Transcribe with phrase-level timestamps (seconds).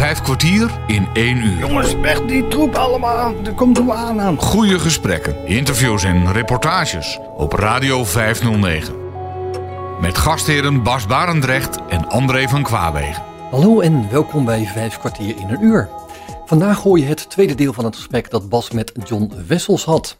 [0.00, 1.58] Vijf kwartier in één uur.
[1.58, 3.34] Jongens, weg die troep allemaal.
[3.44, 4.38] Er komt hoe aan aan.
[4.38, 8.94] Goede gesprekken, interviews en reportages op Radio 509.
[10.00, 13.22] Met gastheren Bas Barendrecht en André van Kwaabegen.
[13.50, 15.88] Hallo en welkom bij Vijf kwartier in een uur.
[16.44, 20.18] Vandaag hoor je het tweede deel van het gesprek dat Bas met John Wessels had.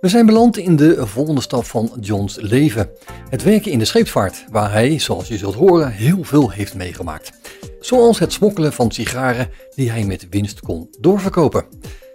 [0.00, 2.88] We zijn beland in de volgende stap van Johns leven.
[3.30, 7.32] Het werken in de scheepvaart, waar hij, zoals je zult horen, heel veel heeft meegemaakt.
[7.80, 11.64] Zoals het smokkelen van sigaren die hij met winst kon doorverkopen.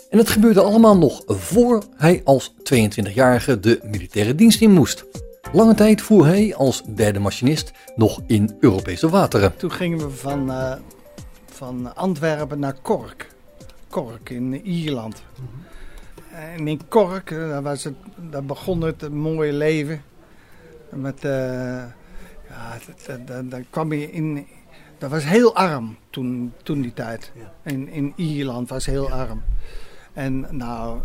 [0.10, 5.06] En het gebeurde allemaal nog voor hij als 22-jarige de militaire dienst in moest.
[5.52, 9.58] Lange tijd voer hij als derde machinist nog in Europese wateren.
[9.58, 10.74] Toen gingen we van, uh,
[11.46, 13.28] van Antwerpen naar Cork.
[13.90, 15.24] Cork in Ierland.
[16.32, 17.96] En in Cork, eh, daar, was het,
[18.32, 20.02] daar begon het mooie leven.
[20.90, 21.32] Met, uh,
[22.50, 24.48] ja, daar kwam je in,
[24.98, 27.32] dat was heel arm toen, toen die tijd.
[27.64, 29.44] In, in Ierland was heel arm.
[30.14, 31.00] En nou,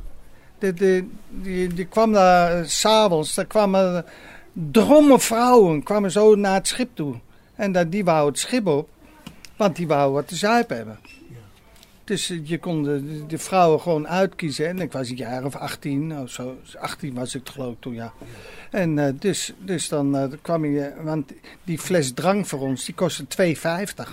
[0.58, 4.04] die, die, die, die kwam daar s'avonds, daar kwamen
[4.52, 7.14] drommen vrouwen kwamen zo naar het schip toe.
[7.54, 8.88] En dat, die wou het schip op,
[9.56, 10.98] want die wou wat te zuipen hebben.
[12.04, 14.68] Dus eh, je kon de, de, vrouwen gewoon uitkiezen.
[14.68, 16.58] En ik was een jaar of 18 of zo.
[16.78, 18.12] 18 was ik geloof ik toen, ja.
[18.70, 20.92] En uh, dus, dus dan uh, kwam je...
[21.02, 21.32] Want
[21.64, 23.24] die fles drank voor ons, die kostte
[24.06, 24.10] 2,50.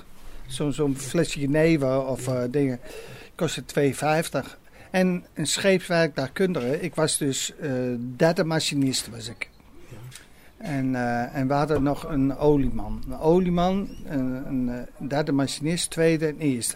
[0.47, 2.79] Zo'n zo flesje Genever of dingen.
[3.35, 3.63] Kostte
[4.43, 4.57] 2,50.
[4.91, 6.83] En een scheepswerk daar kundigen.
[6.83, 7.53] Ik was dus
[8.15, 9.49] derde machinist was ik.
[10.57, 10.95] En,
[11.33, 13.03] en we hadden nog een olieman.
[13.07, 16.75] Een olieman, een, een derde machinist, tweede en eerste.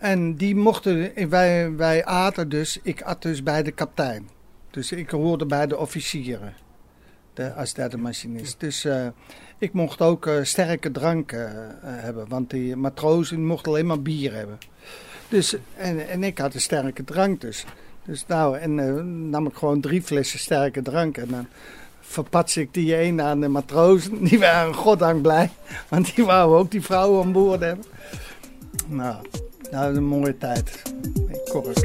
[0.00, 4.28] En die mochten, wij, wij aten dus, ik at dus bij de kaptein.
[4.70, 6.54] Dus ik hoorde bij de officieren
[7.34, 8.60] de, als derde machinist.
[8.60, 9.06] Dus uh,
[9.58, 11.40] ik mocht ook uh, sterke drank uh,
[11.82, 14.58] hebben, want die matrozen mochten alleen maar bier hebben.
[15.28, 17.64] Dus, en, en ik had een sterke drank dus.
[18.04, 21.46] Dus nou, en nam ik gewoon drie flessen sterke drank en dan
[22.00, 24.22] verpats ik die een aan de matrozen.
[24.28, 25.50] Die waren goddank blij,
[25.88, 27.84] want die wouden ook die vrouwen aan boord hebben.
[28.86, 29.16] Nou,
[29.70, 30.82] nou, een mooie tijd.
[31.28, 31.78] In Kork.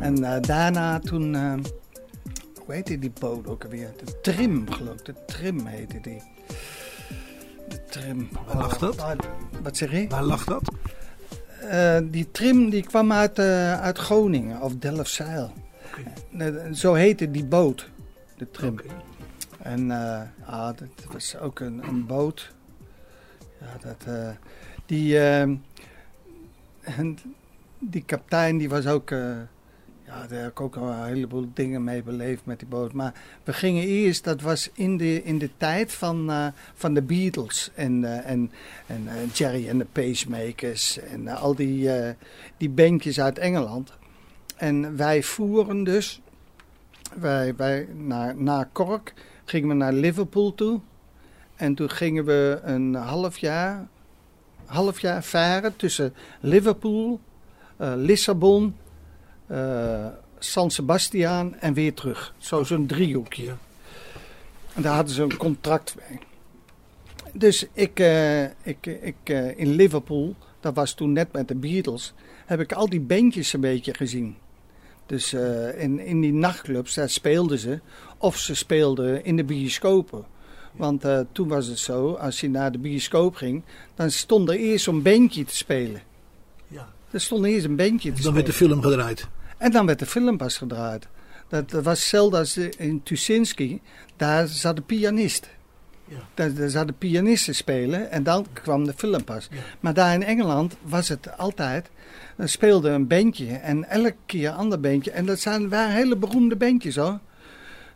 [0.00, 1.54] En uh, daarna toen, uh,
[2.64, 3.90] hoe heette die boot ook alweer?
[4.04, 5.04] De Trim, geloof ik.
[5.04, 6.22] De Trim heette die.
[7.68, 8.28] De Trim.
[8.46, 8.96] Waar lag dat?
[8.96, 9.10] Uh,
[9.62, 10.08] wat zeg je?
[10.08, 10.62] Waar lag dat?
[12.10, 15.52] die Trim die kwam uit, uit Groningen, of Delfzijl.
[16.34, 16.74] Okay.
[16.74, 17.90] zo heette die boot,
[18.36, 18.72] de Trim.
[18.72, 18.90] Okay.
[19.64, 22.52] En uh, ah, dat was ook een, een boot.
[23.60, 24.30] Ja, dat, uh,
[24.86, 25.40] die, uh,
[26.80, 27.18] en
[27.78, 32.46] die kapitein die was ook, ja, daar heb ik ook een heleboel dingen mee beleefd
[32.46, 32.92] met die boot.
[32.92, 33.12] Maar
[33.44, 38.24] we gingen eerst, dat was in de, in de tijd van, van de Beatles en,
[38.24, 38.50] en,
[38.86, 41.90] en Jerry en de Pacemakers en al die,
[42.56, 43.92] die bandjes uit Engeland.
[44.56, 46.20] En wij voeren dus
[47.14, 50.80] wij, wij naar, naar Cork gingen we naar Liverpool toe.
[51.56, 53.86] En toen gingen we een half jaar,
[54.64, 57.20] half jaar varen tussen Liverpool,
[57.80, 58.76] uh, Lissabon,
[59.50, 60.06] uh,
[60.38, 62.34] San Sebastian en weer terug.
[62.38, 63.54] Zo zo'n driehoekje.
[64.74, 66.18] En daar hadden ze een contract mee.
[67.32, 72.12] Dus ik, uh, ik, ik in Liverpool, dat was toen net met de Beatles,
[72.46, 74.36] heb ik al die bandjes een beetje gezien.
[75.06, 75.32] Dus
[75.76, 77.80] in, in die nachtclubs, daar speelden ze.
[78.24, 80.24] Of ze speelden in de bioscopen.
[80.72, 83.62] Want uh, toen was het zo, als je naar de bioscoop ging,
[83.94, 86.02] dan stond er eerst zo'n bandje te spelen.
[86.68, 86.88] Ja.
[87.10, 88.24] Er stond eerst een bandje te dan spelen.
[88.24, 89.28] Dan werd de film gedraaid.
[89.58, 91.08] En dan werd de film pas gedraaid.
[91.48, 93.80] Dat, dat was hetzelfde als in Tuschinski.
[94.16, 95.48] Daar zat de pianist.
[96.04, 96.16] Ja.
[96.34, 99.48] Daar, daar zouden pianisten spelen en dan kwam de film pas.
[99.50, 99.58] Ja.
[99.80, 101.90] Maar daar in Engeland was het altijd
[102.36, 105.10] dan speelde een bandje en elke keer een ander bandje.
[105.10, 107.18] En dat zijn, waren hele beroemde bandjes hoor.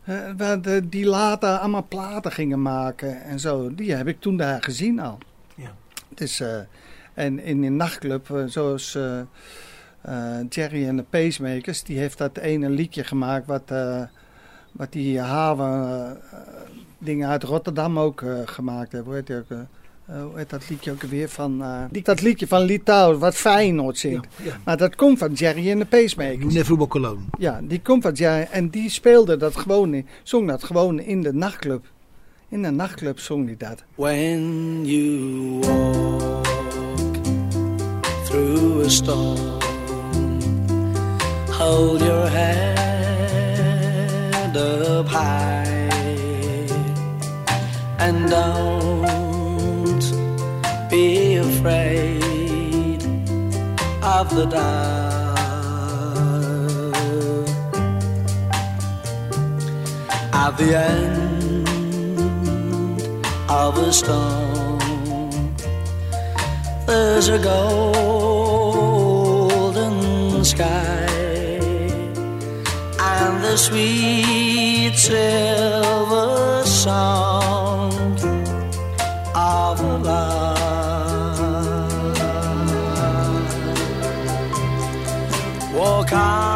[0.09, 0.53] Uh,
[0.85, 3.75] die later allemaal platen gingen maken en zo.
[3.75, 5.19] Die heb ik toen daar gezien al.
[5.55, 5.75] Ja.
[6.09, 6.59] Dus, uh,
[7.15, 8.99] en in een nachtclub, uh, zoals
[10.49, 13.73] Jerry en de Pacemakers, die heeft dat ene liedje gemaakt wat,
[14.73, 16.17] wat die haven
[16.99, 19.13] dingen uit Rotterdam ook gemaakt hebben.
[19.13, 19.67] Hoe heet die ook?
[20.11, 21.63] Uh, hoe heet dat liedje ook weer van...
[21.63, 24.27] Uh, dat liedje van Litouw, wat Feyenoord zingt.
[24.37, 24.61] Ja, ja.
[24.65, 26.55] Maar dat komt van Jerry en de Pacemakers.
[26.55, 27.25] Nefubo Cologne.
[27.39, 28.49] Ja, die komt van Jerry.
[28.51, 31.85] En die speelde dat gewoon, zong dat gewoon in de nachtclub.
[32.49, 33.85] In de nachtclub zong hij dat.
[33.95, 36.47] When you walk
[38.25, 39.37] through a storm
[41.51, 42.79] Hold your head
[44.57, 45.67] up high
[47.99, 48.88] And don't
[54.21, 55.39] of the dark.
[60.45, 61.69] At the end
[63.49, 64.79] of a storm,
[66.87, 67.95] there's a golden
[70.45, 71.07] sky
[73.15, 77.28] and the sweet silver sound
[86.11, 86.48] Walk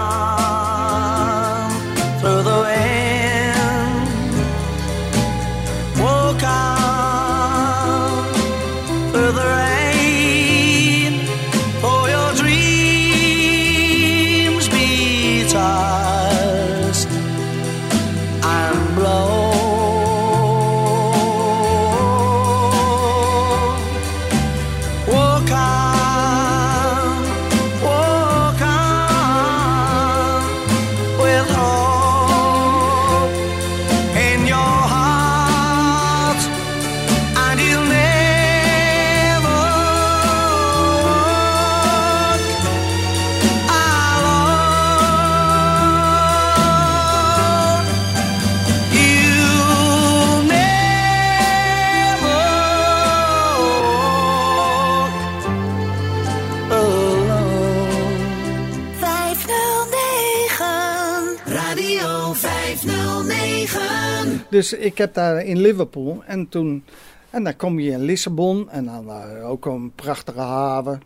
[64.52, 66.84] Dus ik heb daar in Liverpool en toen...
[67.30, 71.02] En dan kom je in Lissabon en dan eh, ook een prachtige haven.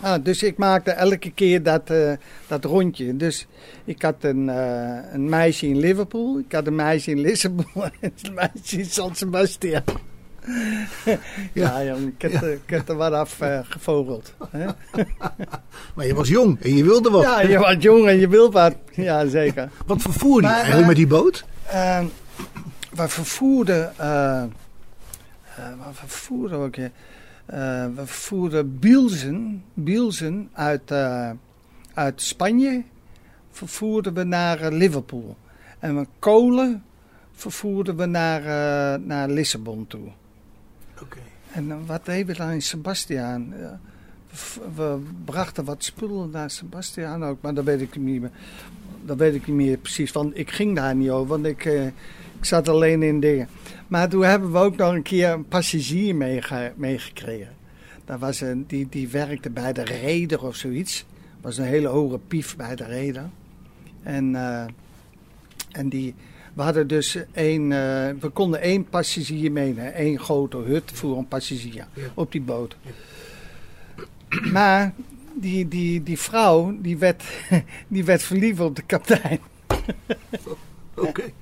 [0.00, 2.12] Ah, dus ik maakte elke keer dat, eh,
[2.46, 3.16] dat rondje.
[3.16, 3.46] Dus
[3.84, 7.66] ik had een, eh, een meisje in Liverpool, ik had een meisje in Lissabon
[8.00, 9.82] en een meisje in San Sebastian.
[11.52, 13.38] ja, ik heb, er- ik heb er wat af
[13.68, 14.34] gevogeld.
[14.50, 14.66] hè.
[15.94, 17.22] Maar je was jong en je wilde wat.
[17.22, 18.74] Ja, je was jong en je wilt wat.
[18.92, 19.68] Ja, zeker.
[19.86, 21.44] Wat vervoerde je eigenlijk met die boot?
[22.90, 23.98] We vervoerden.
[23.98, 24.44] eh
[25.56, 26.76] eh, wat vervoerden we ook?
[26.76, 26.90] Eh,
[27.94, 30.92] we vervoerden Bielsen, Bielsen uit,
[31.94, 32.82] uit Spanje.
[33.50, 35.36] Vervoerden we naar Liverpool.
[35.78, 36.84] En we kolen
[37.32, 38.42] vervoerden we naar,
[39.00, 40.08] naar Lissabon toe.
[41.02, 41.18] Oké.
[41.52, 43.48] En wat deden we dan in Sebastiaan?
[43.48, 43.76] We
[44.74, 48.30] we brachten wat spullen naar Sebastiaan ook, maar dat weet ik niet meer.
[49.04, 51.92] Dat weet ik niet meer precies, want ik ging daar niet over, want ik,
[52.44, 53.48] ik zat alleen in dingen.
[53.88, 57.54] Maar toen hebben we ook nog een keer een passagier meege- meegekregen.
[58.04, 61.04] Dat was een, die, die werkte bij de reder of zoiets.
[61.40, 63.28] was een hele hoge pief bij de reder.
[64.02, 64.64] En, eh,
[65.72, 66.14] en die,
[66.54, 69.94] we hadden dus één, eh, we konden één passagier meenemen.
[69.94, 71.86] één grote hut voor een passagier Ja.
[72.14, 72.76] op die boot.
[74.52, 74.92] Maar
[75.34, 77.24] die, die, die vrouw, die werd,
[77.88, 79.38] die werd verliefd op de kapitein.
[80.96, 81.22] Oké.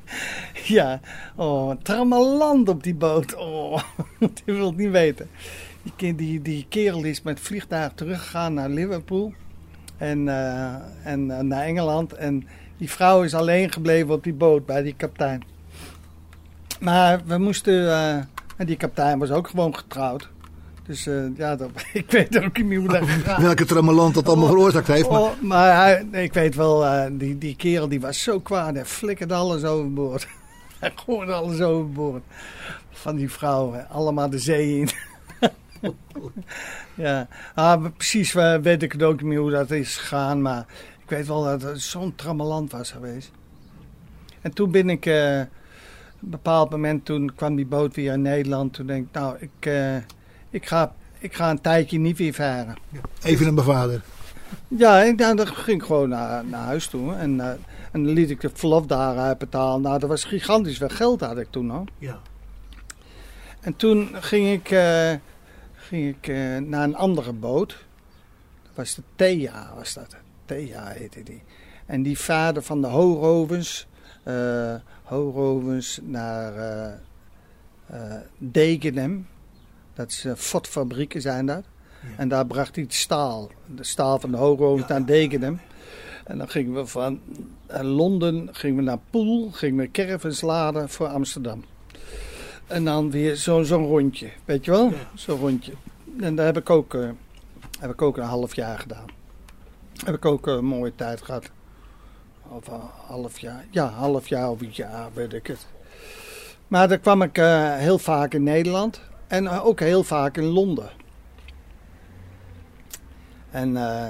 [0.65, 1.01] Ja,
[1.37, 3.37] oh, trammeland op die boot.
[3.37, 3.83] Oh,
[4.45, 5.29] je wilt niet weten.
[5.97, 9.33] Die, die, die kerel is met vliegtuig teruggegaan naar Liverpool
[9.97, 12.13] en, eh, en eh, naar Engeland.
[12.13, 12.47] En
[12.77, 15.43] die vrouw is alleen gebleven op die boot bij die kapitein.
[16.81, 18.15] Maar we moesten, eh,
[18.56, 20.29] en die kapitein was ook gewoon getrouwd.
[20.86, 24.27] Dus eh, ja, dat, ik weet ook niet meer hoe dat gegaan Welke trammeland dat
[24.27, 25.10] allemaal veroorzaakt heeft.
[25.10, 28.74] Maar Oh, maar hij, ik weet wel, eh, die, die kerel die was zo kwaad.
[28.74, 30.27] Hij flikkerde alles overboord.
[30.81, 32.22] hij gooide alles overboord.
[32.91, 33.89] Van die vrouwen.
[33.89, 34.89] Allemaal de zee in.
[36.94, 40.43] ja, ah, precies eh, weet ik het ook niet meer hoe dat is gegaan.
[40.43, 40.67] Maar
[41.03, 43.31] ik weet wel dat het zo'n trammeland was geweest.
[44.41, 45.01] En toen ben ik...
[45.01, 45.10] op
[46.22, 48.72] een bepaald moment toen kwam die boot weer in Nederland.
[48.72, 49.70] Toen denk ik, nou, ik,
[50.53, 52.77] ik, ga, ik ga een tijdje niet weer varen.
[53.23, 54.03] even naar mijn vader.
[54.69, 57.15] Ja, en dan, dan ging ik gewoon naar, naar huis toe.
[57.15, 57.49] En, eh,
[57.93, 59.82] en dan liet ik de verlof daar uitbetalen.
[59.82, 61.85] Nou, dat was gigantisch veel geld had ik toen al.
[61.99, 62.19] Ja.
[63.61, 65.13] En toen ging ik, eh,
[65.75, 67.69] ging ik eh, naar een andere boot.
[68.63, 70.17] Dat was de Thea, was dat.
[70.44, 71.43] Thea heette die.
[71.87, 73.87] En die vader van de Hoorovens.
[74.23, 76.93] eh Hoorovens naar eh
[77.87, 79.27] eh, Degenem.
[79.94, 81.63] Dat is fotfabrieken zijn dat.
[82.17, 83.51] En daar bracht hij het staal.
[83.75, 85.61] De staal van de Hoorovens naar Degenem.
[86.25, 87.20] En dan gingen we van
[87.67, 89.51] eh, Londen gingen we naar Poel.
[89.51, 91.65] Gingen we caravans laden voor Amsterdam.
[92.67, 94.91] En dan weer zo- zo'n rondje, weet je wel?
[94.91, 94.96] Ja.
[95.15, 95.72] Zo'n rondje.
[96.20, 97.08] En daar heb ik, ook, eh,
[97.81, 99.06] heb ik ook een half jaar gedaan.
[100.05, 101.51] Heb ik ook een mooie tijd gehad.
[102.49, 103.65] Of een half jaar.
[103.70, 105.67] Ja, half jaar of een jaar, weet ik het.
[106.69, 109.01] Maar dan kwam ik eh, heel vaak in Nederland
[109.32, 110.91] en eh, ook heel vaak in Londen.
[113.51, 114.06] En eh,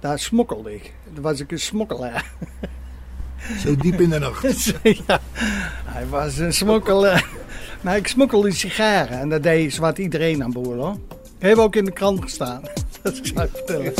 [0.00, 0.94] daar smokkelde ik.
[1.12, 2.30] Daar was ik een smokkelaar.
[3.62, 4.74] Zo diep in de nacht.
[5.06, 5.20] ja,
[5.84, 7.28] hij was een smokkelaar.
[7.82, 10.96] Maar ik smokkelde sigaren en dat deed zwart iedereen aan boord hoor.
[11.38, 12.62] Heeft ook in de krant gestaan.
[13.02, 13.92] Dat zou ik vertellen.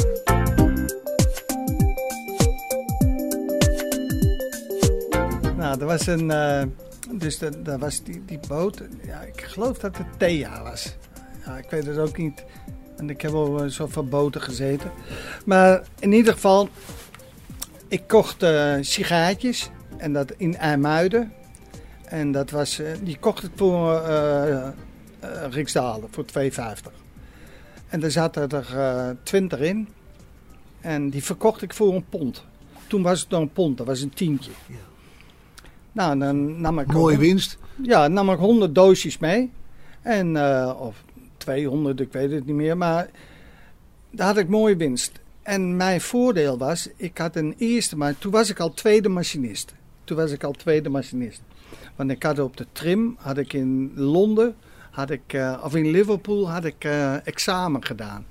[5.57, 6.31] Nou, er was een.
[6.31, 6.63] eh,
[7.19, 8.83] dus da- daar was die, die boot.
[9.05, 10.97] Ja, ik geloof dat het Thea was.
[11.45, 12.45] Ja, ik weet het ook niet.
[12.97, 14.91] En ik heb al eh, zoveel boten gezeten.
[15.47, 16.69] Maar in ieder geval.
[17.89, 19.71] Ik kocht eh sigaretjes.
[19.97, 21.33] En dat in IJmuiden.
[22.05, 22.79] En dat was.
[22.79, 23.95] eh, die kocht ik voor.
[24.01, 24.69] eh,
[25.51, 26.09] Riksdalen.
[26.11, 26.93] Voor 2,50.
[27.89, 29.89] En daar zaten er eh 20 in.
[30.81, 32.45] En die verkocht ik voor een pond.
[32.87, 34.51] Toen was het nog een pond, dat was een tientje.
[35.97, 36.93] Nou, dan nam ik...
[36.93, 37.59] Mooie winst.
[37.83, 39.51] Ja, nam ik 100 doosjes mee.
[40.03, 41.05] En, eh, of
[41.37, 42.77] 200, ik weet het niet meer.
[42.77, 43.09] Maar
[44.11, 45.21] daar had ik mooie winst.
[45.43, 49.75] En mijn voordeel was, ik had een eerste, maar toen was ik al tweede machinist.
[50.05, 51.41] Toen was ik al tweede machinist.
[51.95, 54.55] Want ik had op de trim, had ik in Londen,
[54.91, 58.25] had ik, eh, of in Liverpool, had ik eh, examen gedaan.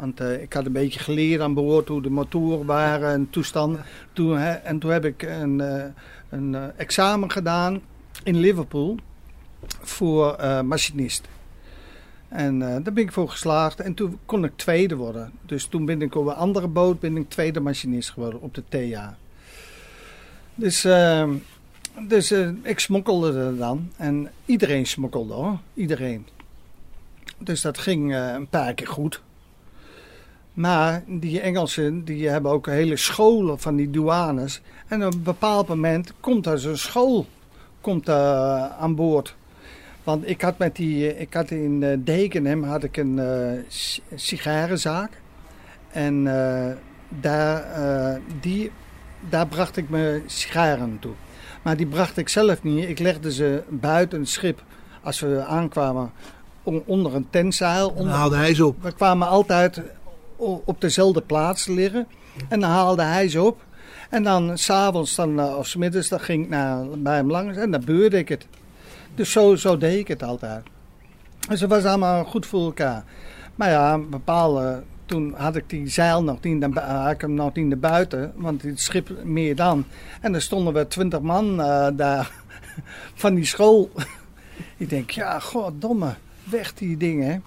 [0.00, 3.84] Want eh, ik had een beetje geleerd aan boord hoe de motoren waren en toestanden.
[4.12, 5.84] Toen, hè, en toen heb ik een, eh,
[6.28, 7.80] een eh, examen gedaan
[8.22, 8.96] in Liverpool
[9.80, 11.28] voor machinist.
[12.28, 13.80] En daar ben ik voor geslaagd.
[13.80, 15.32] En toen kon ik tweede worden.
[15.46, 18.62] Dus toen ben ik op een andere boot ben ik tweede machinist geworden op de
[18.68, 19.16] TA.
[20.54, 20.86] Dus,
[22.08, 23.90] dus ik smokkelde er dan.
[23.96, 25.58] En iedereen smokkelde hoor.
[25.74, 26.26] Iedereen.
[27.38, 29.22] Dus dat ging een paar keer goed.
[30.54, 34.60] Maar die Engelsen die hebben ook hele scholen van die douanes.
[34.88, 37.26] En op een bepaald moment komt er zo'n school
[37.80, 39.34] komt, eh, aan boord.
[40.04, 44.02] Want ik had, met die, ik had in eh, Degenham had ik een eh, si-
[44.14, 45.10] sigarenzaak.
[45.90, 46.76] En eh,
[47.08, 48.70] daar, eh, die,
[49.28, 51.12] daar bracht ik mijn sigaren toe.
[51.62, 52.88] Maar die bracht ik zelf niet.
[52.88, 54.62] Ik legde ze buiten het schip
[55.02, 56.10] als we aankwamen
[56.62, 57.94] on- onder een tentzeil.
[57.94, 58.82] Dan haalde hij ze op.
[58.82, 59.80] we kwamen altijd
[60.64, 62.06] op dezelfde plaats liggen.
[62.48, 63.60] En dan haalde hij ze op.
[64.10, 67.56] En dan s'avonds dan, eh, of 's middags dan ging ik naar, bij hem langs
[67.56, 68.46] en dan beurde ik het.
[69.14, 70.62] Dus zo, zo deed ik het altijd.
[71.48, 73.04] Dus het was allemaal goed voor elkaar.
[73.54, 77.34] Maar ja, bepaalde, toen had ik die zeil nog niet, naar bu- had ik hem
[77.34, 78.32] nog niet naar buiten.
[78.36, 79.84] Want het schip meer dan.
[80.20, 82.30] En er stonden we twintig man eh, daar
[83.14, 83.90] van die school.
[84.76, 87.30] ik denk, ja, goddomme, weg die dingen.
[87.30, 87.38] hè.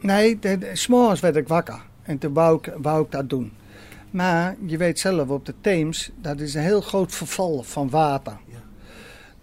[0.00, 1.80] Nee, de, de, 's morgens werd ik wakker.
[2.02, 3.52] En toen wou ik, wou ik dat doen.
[4.10, 8.38] Maar je weet zelf, op de Theems, dat is een heel groot verval van water.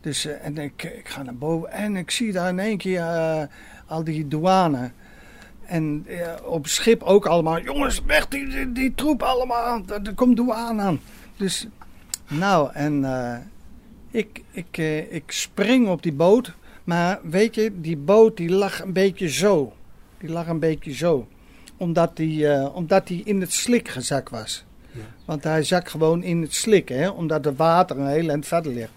[0.02, 3.02] Dus eh, en ik, ik ga naar boven en ik zie daar in één keer
[3.02, 3.44] eh,
[3.86, 4.92] al die douane.
[5.66, 10.14] En eh, op schip ook allemaal, jongens, weg die, die, die troep allemaal, er, er
[10.14, 11.00] komt douane aan.
[11.38, 11.68] Dus,
[12.28, 13.06] nou, en
[14.12, 14.78] ik, ik,
[15.10, 16.54] ik spring op die boot.
[16.84, 19.74] Maar weet je, die boot die lag een beetje zo.
[20.26, 21.28] Die lag een beetje zo.
[21.78, 24.64] Omdat die, eh, omdat die in het slik gezakt was.
[25.26, 28.74] Want hij zak gewoon in het slik, hè, omdat het water een heel eind verder
[28.74, 28.92] ligt.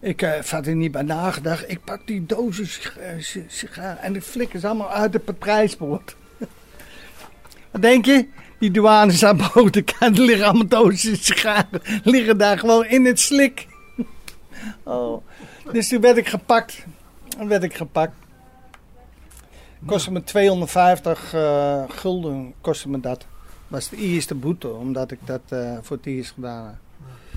[0.00, 1.70] Ik heb verder niet bij nagedacht.
[1.70, 2.64] Ik pak die dozen
[3.00, 6.16] eh, si- sigaren en ik flikker ze allemaal uit het prijsbord.
[7.70, 8.26] Wat denk je?
[8.58, 11.80] Die douanes aan boven de kant liggen allemaal dozen sigaren.
[12.04, 13.66] Liggen daar gewoon in het slik.
[14.82, 15.24] Oh.
[15.72, 16.84] Dus toen werd ik gepakt.
[17.28, 18.12] Toen werd ik gepakt.
[19.86, 22.54] Kostte me 250 eh, gulden.
[22.60, 23.26] Kostte me dat.
[23.68, 26.74] Was de eerste boete, omdat ik dat eh, voor het eerst gedaan heb.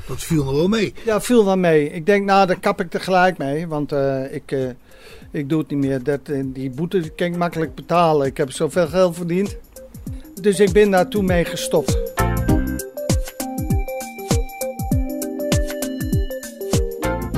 [0.08, 0.94] Dat viel nog wel mee.
[1.06, 1.90] Ja, viel wel mee.
[1.90, 3.68] Ik denk, nou, daar kap ik er gelijk mee.
[3.68, 4.76] Want eh, ik,
[5.32, 6.04] ik doe het niet meer.
[6.04, 8.28] Dat, die boete kan ik makkelijk betalen.
[8.28, 9.58] Ik heb zoveel geld verdiend.
[10.42, 12.23] Dus ik ben daar toen mee gestopt.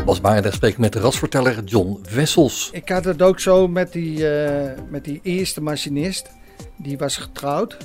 [0.06, 2.70] Bas Baarder spreekt met de rasverteller John Wessels.
[2.74, 6.32] Ik had het ook zo met die, eh, met die eerste machinist.
[6.78, 7.78] Die was getrouwd.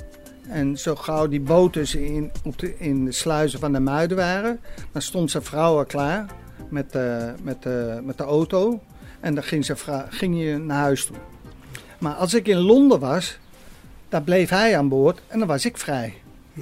[0.49, 4.61] En zo gauw die boten in, op de, in de sluizen van de Muiden waren,
[4.93, 6.27] dan stond zijn vrouw al klaar
[6.71, 8.81] met, eh, met, eh, met de auto.
[9.21, 9.75] En dan ging, ze
[10.09, 11.17] ging je naar huis toe.
[11.99, 13.39] Maar als ik in Londen was,
[14.09, 16.15] dan bleef hij aan boord en dan was ik vrij.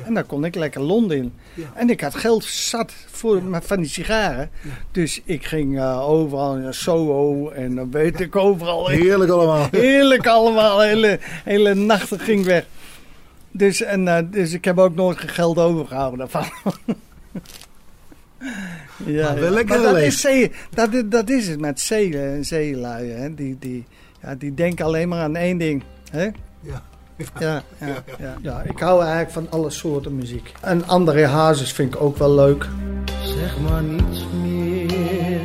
[0.05, 1.33] En dan kon ik lekker Londen in.
[1.75, 4.50] En ik had geld zat voor, met van die sigaren.
[4.93, 8.88] Dus ik ging eh, overal naar Soho en dan weet ik overal.
[8.99, 9.69] Heerlijk allemaal.
[9.81, 10.81] Heerlijk allemaal.
[10.81, 12.67] Hele, hele nachten ging weg.
[13.50, 16.45] Dus, en, eh, dus ik heb ook nooit geld overgehouden daarvan.
[19.07, 19.50] Ja, Maar wel ja.
[19.50, 23.35] lekker Maar dat, is zee, dat, is- dat is het met zeelui, zeelui hè?
[23.35, 23.85] Die, die,
[24.23, 25.83] ja, die denken alleen maar aan één ding.
[26.11, 26.23] Hè?
[26.61, 26.83] Ja.
[27.38, 27.62] Ja,
[28.18, 30.52] ja, ja, ik hou eigenlijk van alle soorten muziek.
[30.60, 32.68] En André Hazes vind ik ook wel leuk.
[33.22, 35.40] Zeg maar niets meer.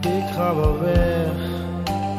[0.00, 1.30] Ik ga wel weg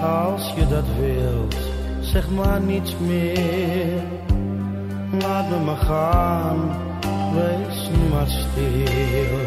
[0.01, 1.55] als je dat wilt.
[1.99, 4.01] Zeg maar niets meer.
[5.21, 6.57] Laat me maar gaan.
[7.33, 9.37] Wees nu maar stil.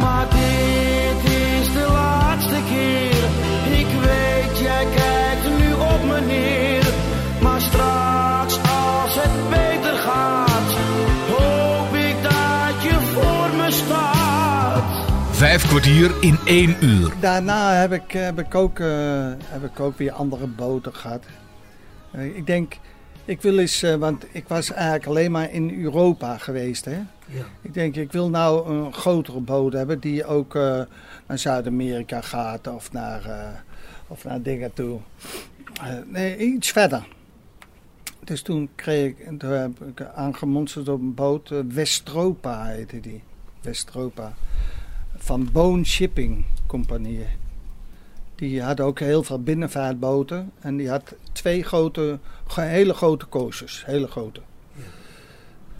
[0.00, 3.24] Maar dit is de laatste keer.
[3.78, 6.87] Ik weet, jij kijkt nu op me neer.
[15.30, 17.12] Vijf kwartier in één uur.
[17.20, 18.86] Daarna heb ik, heb ik, ook, eh,
[19.44, 21.24] heb ik ook weer andere boten gehad.
[22.10, 22.76] Eh, ik denk,
[23.24, 26.84] ik wil eens, eh, want ik was eigenlijk alleen maar in Europa geweest.
[26.84, 26.96] Hè?
[27.26, 27.44] Ja.
[27.62, 30.80] Ik denk, ik wil nou een grotere boot hebben die ook eh,
[31.26, 33.48] naar Zuid-Amerika gaat of naar, eh,
[34.06, 34.98] of naar dingen toe.
[35.80, 37.06] Eh, nee, iets verder.
[38.24, 43.22] Dus toen kreeg ik, toen heb ik aangemonsterd op een boot, eh, Westropa heette die.
[43.60, 44.34] Westropa.
[45.16, 47.26] Van Bone Shipping Compagnie.
[48.34, 50.52] Die had ook heel veel binnenvaartboten.
[50.60, 52.18] En die had twee grote,
[52.54, 53.84] hele grote coasters.
[53.86, 54.40] Hele grote.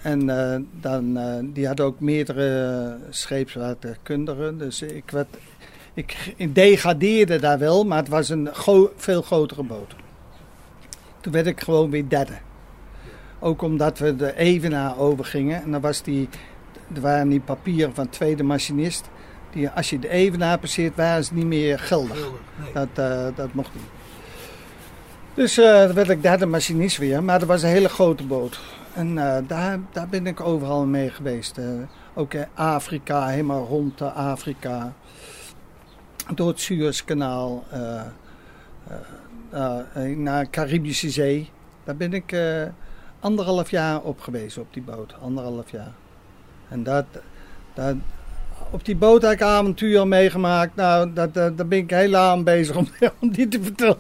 [0.03, 4.59] En eh, dan, eh, die had ook meerdere scheepswaterkundigen.
[4.59, 5.37] Dus ik, werd,
[5.95, 9.95] ik, ik degradeerde daar wel, maar het was een gro- veel grotere boot.
[11.21, 12.39] Toen werd ik gewoon weer derde.
[13.39, 15.63] Ook omdat we de Evenaar overgingen.
[15.63, 16.29] En dan was die,
[16.95, 19.09] er waren die papieren van tweede machinist.
[19.51, 22.31] Die, als je de Evenaar passeert, waren ze niet meer geldig.
[22.63, 22.73] Nee.
[22.73, 23.85] Dat, eh, dat mocht niet.
[25.35, 27.23] Dus dan werd ik derde machinist weer.
[27.23, 28.61] Maar dat was een hele grote boot.
[28.95, 31.61] En eh, daar, daar ben ik overal mee geweest.
[32.15, 34.93] ook in Afrika, helemaal rond de Afrika.
[36.35, 37.65] Door het Suezkanaal.
[40.17, 41.51] naar de Caribische Zee.
[41.85, 42.37] Daar ben ik
[43.21, 45.15] anderhalf jaar op geweest op die boot.
[45.21, 45.93] Anderhalf jaar.
[46.69, 47.05] En dat,
[47.75, 47.95] dat,
[48.71, 50.75] op die boot heb ik avonturen meegemaakt.
[50.75, 52.89] Nou, dat, dat, daar ben ik heel aan bezig om,
[53.21, 53.99] om die te vertellen.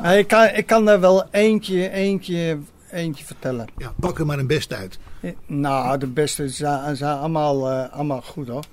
[0.00, 2.58] Maar ik, kan, ik kan er wel eentje, eentje,
[2.90, 3.66] eentje vertellen.
[3.76, 4.98] Ja, pak er maar een best uit.
[5.20, 8.64] Eh, Nou, de beste zijn, zijn allemaal, eh, allemaal goed hoor.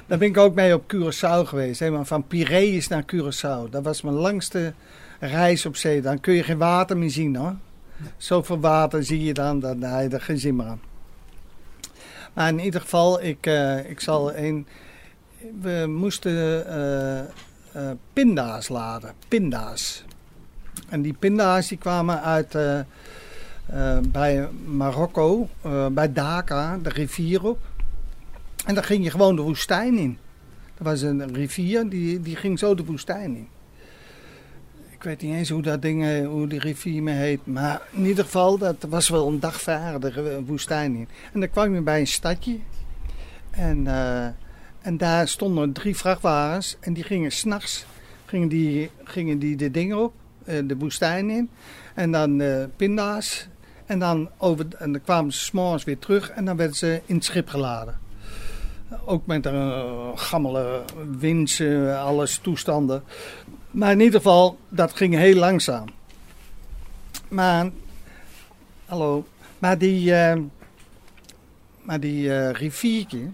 [0.06, 1.80] Daar ben ik ook mee op Curaçao geweest.
[1.80, 3.70] Helemaal van Piraeus naar Curaçao.
[3.70, 4.72] Dat was mijn langste
[5.20, 6.00] reis op zee.
[6.00, 7.54] Dan kun je geen water meer zien hoor.
[8.16, 10.78] Zoveel water zie je dan, dan je er geen zin meer.
[12.32, 14.66] Maar in ieder geval, ik, eh, ik zal een...
[15.60, 16.66] We moesten
[17.72, 19.12] eh, pinda's laden.
[19.28, 20.04] Pinda's.
[20.88, 22.56] En die pinda's die kwamen uit...
[24.12, 25.48] bij Marokko,
[25.92, 27.58] bij Dhaka, de rivier op.
[28.66, 30.18] En dan ging je gewoon de woestijn in.
[30.78, 33.48] Er was een rivier, die, die ging zo de woestijn in.
[35.06, 37.46] Weet niet eens hoe dat ding, eh, hoe die rivier me heet.
[37.46, 41.08] Maar in ieder geval, dat was wel een dag de re- woestijn in.
[41.32, 42.58] En dan kwam je bij een stadje.
[43.50, 44.26] En, eh,
[44.80, 46.76] en daar stonden drie vrachtwagens.
[46.80, 47.86] En die gingen s'nachts
[48.24, 50.12] gingen die, gingen die de dingen op,
[50.44, 51.50] eh, de woestijn in.
[51.94, 53.48] En dan eh, pinda's.
[53.86, 57.14] En dan, over, en dan kwamen ze s'morgens weer terug en dan werden ze in
[57.14, 57.98] het schip geladen.
[59.04, 60.82] Ook met een uh, gammele
[61.96, 63.02] alles toestanden.
[63.76, 65.84] Maar in ieder geval, dat ging heel langzaam.
[67.28, 67.70] Maar,
[68.84, 69.26] hallo,
[69.58, 70.40] maar die, eh,
[71.82, 73.28] maar die eh, riviertje,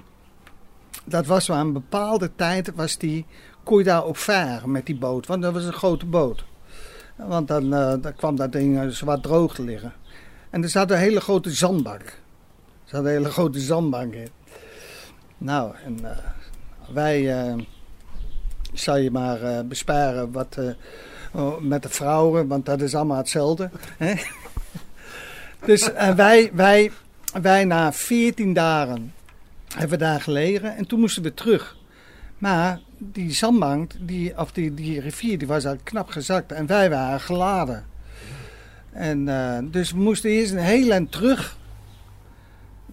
[1.04, 3.26] dat was wel een bepaalde tijd, was die,
[3.62, 5.26] kon daar op varen met die boot.
[5.26, 6.44] Want dat was een grote boot.
[7.16, 9.92] Want dan, eh, dan kwam dat ding zwaar droog te liggen.
[10.50, 12.02] En er zat een hele grote zandbank.
[12.02, 12.18] Er
[12.84, 14.28] zat een hele grote zandbank in.
[15.38, 15.98] Nou, en
[16.92, 17.54] wij
[18.72, 20.68] zal je maar eh, besparen wat, eh,
[21.32, 23.70] oh, met de vrouwen, want dat is allemaal hetzelfde.
[23.96, 24.14] Hè?
[25.66, 26.90] dus wij, wij,
[27.42, 29.12] wij na 14 dagen
[29.74, 31.76] hebben daar gelegen en toen moesten we terug.
[32.38, 36.90] Maar die zandbank, die, of die, die rivier, die was al knap gezakt en wij
[36.90, 37.84] waren geladen.
[38.92, 41.56] En, eh, dus we moesten eerst een heel eind terug.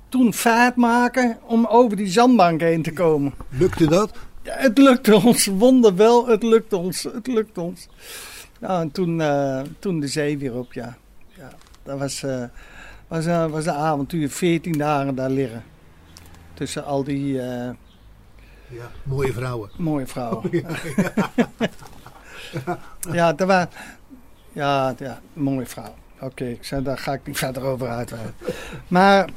[0.10, 3.34] Toen vaart maken om over die zandbank heen te komen.
[3.50, 4.12] Lukte dat?
[4.50, 7.88] Ja, het lukte ons, wonderwel, het lukte ons, het lukte ons.
[8.60, 10.98] Nou, en toen, eh, toen de zee weer op, ja.
[11.38, 11.50] ja
[11.84, 12.44] dat was, eh,
[13.08, 15.64] was, eh, was een avontuur, 14 dagen daar liggen.
[16.54, 19.70] Tussen al die Ja, mooie vrouwen.
[19.78, 20.50] mooie vrouwen.
[23.12, 23.66] ja, dat was,
[24.52, 25.96] ja, ja, mooie vrouw.
[26.20, 28.34] oké, ik zei, daar ga ik niet verder over uitweiden.
[28.88, 29.30] Maar,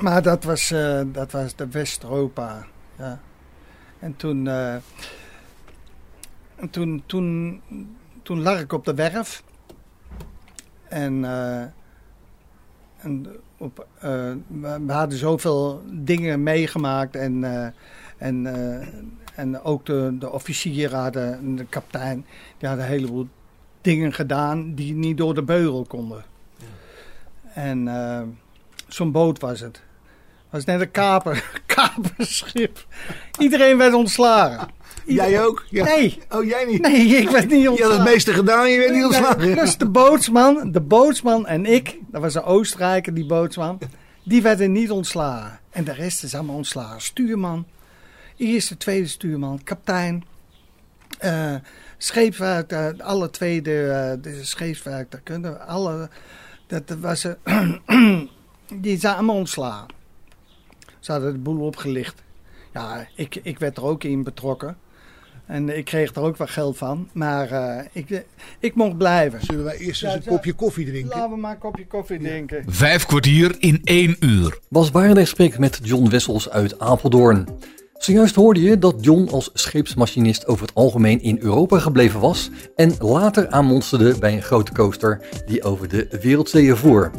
[0.00, 0.74] maar dat, was,
[1.06, 2.66] dat was de West-Europa.
[2.98, 3.20] Ja.
[4.02, 4.74] En toen, eh,
[6.56, 7.60] en toen, toen,
[8.22, 9.42] toen lag ik op de werf.
[10.88, 11.62] En, eh,
[12.96, 17.16] en op, eh, we, hadden zoveel dingen meegemaakt.
[17.16, 17.44] En,
[18.18, 18.46] en,
[19.34, 22.24] en ook de, de officieren hadden, en de kapitein,
[22.58, 23.28] die hadden een heleboel
[23.80, 26.24] dingen gedaan die niet door de beugel konden.
[27.54, 28.22] En eh,
[28.88, 29.82] zo'n boot was het.
[30.52, 32.86] Was net een kaper, kaperschip.
[33.38, 34.68] Iedereen werd ontslagen.
[35.06, 35.64] Jij ook?
[35.70, 35.84] Ja.
[35.84, 36.80] Nee, Oh, jij niet?
[36.80, 37.96] nee, ik werd niet Je had ontslagen.
[38.00, 39.54] het meeste gedaan, je werd niet ontslagen.
[39.56, 43.78] Dus de bootsman, de bootsman en ik, dat was een Oostenrijker, die bootsman,
[44.24, 45.60] die werden niet ontslagen.
[45.70, 47.00] En de rest is allemaal ontslagen.
[47.00, 47.66] Stuurman,
[48.36, 50.24] eerste, tweede stuurman, kapitein,
[51.18, 51.54] eh
[51.98, 56.08] scheepswerk, eh, alle tweede eh, de scheepswerktuigkunde, alle,
[56.66, 57.26] dat, was,
[58.82, 59.86] die zijn allemaal ontslagen.
[61.02, 62.22] Ze hadden de boel opgelicht.
[62.72, 64.76] Ja, ik, ik werd er ook in betrokken.
[65.46, 67.08] En ik kreeg er ook wat geld van.
[67.12, 68.24] Maar eh, ik,
[68.58, 69.44] ik mocht blijven.
[69.44, 70.30] Zullen wij eerst eens een ja.
[70.30, 71.16] kopje koffie drinken?
[71.16, 72.64] Laten we maar een kopje koffie drinken.
[72.66, 74.58] Vijf kwartier in één uur.
[74.68, 77.48] Bas Barendrecht spreekt met John Wessels uit Apeldoorn.
[78.02, 82.94] Zojuist hoorde je dat John als scheepsmachinist over het algemeen in Europa gebleven was en
[82.98, 87.10] later aanmonsterde bij een grote coaster die over de wereldzeeën voer.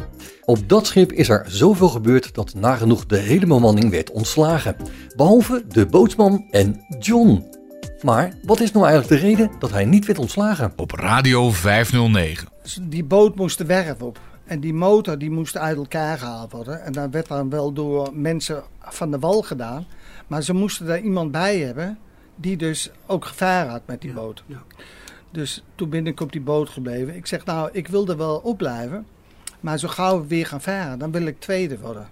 [0.46, 4.76] Op dat schip is er zoveel gebeurd dat nagenoeg de hele bemanning werd ontslagen,
[5.16, 7.46] behalve de bootsman en John.
[8.02, 10.74] Maar wat is nou eigenlijk de reden dat hij niet werd ontslagen?
[10.76, 12.48] Op Radio 509.
[12.64, 14.20] Dus die boot moest de werf op.
[14.46, 16.84] En die motor die moest uit elkaar gehaald worden.
[16.84, 19.86] En dat werd dan wel door mensen van de wal gedaan.
[20.28, 21.98] Maar ze moesten daar iemand bij hebben
[22.36, 24.44] die dus ook gevaar had met die boot.
[24.46, 24.64] ja.
[25.32, 27.16] Dus toen ben ik op die boot gebleven.
[27.16, 29.06] Ik zeg nou, ik wil er wel op blijven.
[29.60, 32.08] Maar zo gauw we weer gaan varen, dan wil ik tweede worden.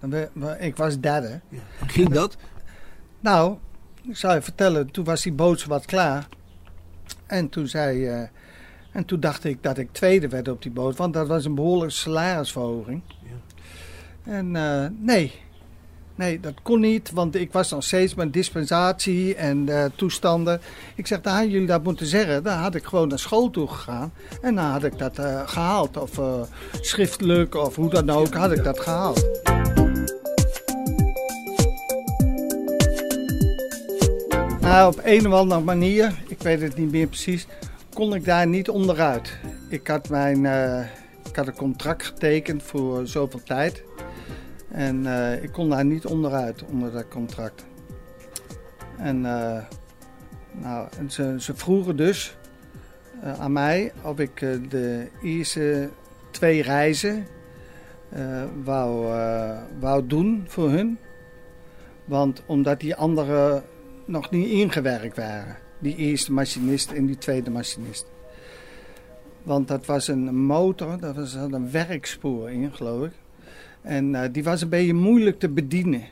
[0.00, 1.40] Dan wil- ik was derde.
[1.48, 1.58] Ja.
[1.86, 2.36] Ging dat?
[3.20, 3.56] Nou,
[4.08, 6.28] ik zou je vertellen, toen was die boot zo wat klaar.
[7.26, 8.06] En toen zei.
[8.06, 8.22] eh,
[8.92, 11.54] en toen dacht ik dat ik tweede werd op die boot, want dat was een
[11.54, 13.02] behoorlijke salarisverhoging.
[14.24, 15.32] En eh, nee.
[16.16, 20.60] Nee, dat kon niet, want ik was nog steeds met dispensatie en eh, toestanden.
[20.94, 22.42] Ik zeg, dan hadden jullie dat moeten zeggen.
[22.42, 25.96] Dan had ik gewoon naar school toe gegaan en dan had ik dat eh, gehaald.
[25.96, 26.40] Of eh,
[26.80, 29.26] schriftelijk of hoe dan ook, had ik dat gehaald.
[34.60, 37.46] Nou, op een of andere manier, ik weet het niet meer precies,
[37.94, 39.38] kon ik daar niet onderuit.
[39.68, 40.44] Ik had, mijn,
[41.28, 43.82] ik had een contract getekend voor zoveel tijd.
[44.76, 47.66] En eh, ik kon daar niet onderuit, onder dat contract.
[48.98, 49.64] En, eh,
[50.52, 52.36] nou, ze, ze vroegen dus
[53.20, 55.88] eh, aan mij of ik de eerste
[56.30, 57.26] twee reizen
[58.64, 59.06] wou,
[59.80, 60.98] wou doen voor hun.
[62.04, 63.62] Want omdat die andere
[64.04, 65.56] nog niet ingewerkt waren.
[65.78, 68.06] Die eerste machinist en die tweede machinist.
[69.42, 73.12] Want dat was een motor, dat was een werkspoor in, geloof ik.
[73.86, 76.02] En eh, die was een beetje moeilijk te bedienen.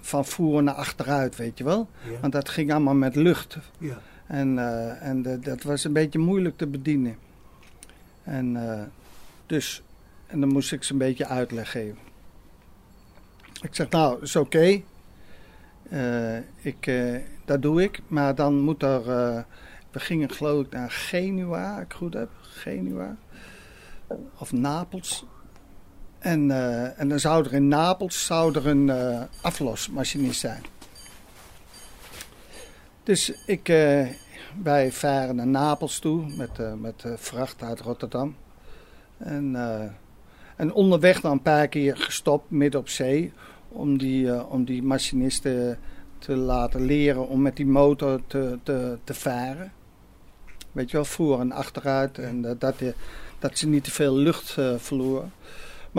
[0.00, 1.88] Van voren naar achteruit, weet je wel.
[2.10, 2.20] Ja.
[2.20, 3.58] Want dat ging allemaal met lucht.
[3.78, 3.98] Ja.
[4.26, 7.16] En, eh, en de- dat was een beetje moeilijk te bedienen.
[8.22, 8.82] En eh,
[9.46, 9.82] dus,
[10.26, 11.98] en dan moest ik ze een beetje uitleg geven.
[13.62, 14.80] Ik zeg, nou, is oké.
[16.60, 16.90] Ik,
[17.44, 18.00] dat doe ik.
[18.06, 19.04] Maar dan moet er...
[19.90, 22.28] we gingen geloof ik naar Genua, als ik goed heb.
[22.40, 23.16] Genua.
[24.38, 25.24] Of Napels.
[26.18, 30.62] En, eh, en dan zou er in Napels zou er een eh, aflosmachinist zijn.
[33.08, 34.06] Dus ik, eh,
[34.62, 38.36] wij varen naar Napels toe met, met eh, vracht uit Rotterdam.
[39.18, 39.56] En,
[40.56, 43.32] en onderweg dan een paar keer gestopt midden op zee
[43.68, 45.78] om die, om die machinisten
[46.18, 49.72] te laten leren om met die motor te, te, te varen.
[50.72, 52.74] Weet je wel, voor en achteruit en dat,
[53.38, 55.32] dat, ze niet te veel lucht verloren.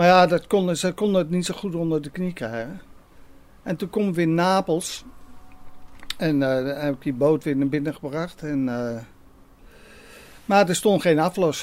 [0.00, 2.80] Maar ja, dat konden, ze konden het niet zo goed onder de knie krijgen.
[3.62, 5.04] En toen komen we in Napels.
[6.16, 8.42] En eh, dan heb ik die boot weer naar binnen gebracht.
[8.42, 9.00] En, eh,
[10.44, 11.62] maar er stond geen aflos.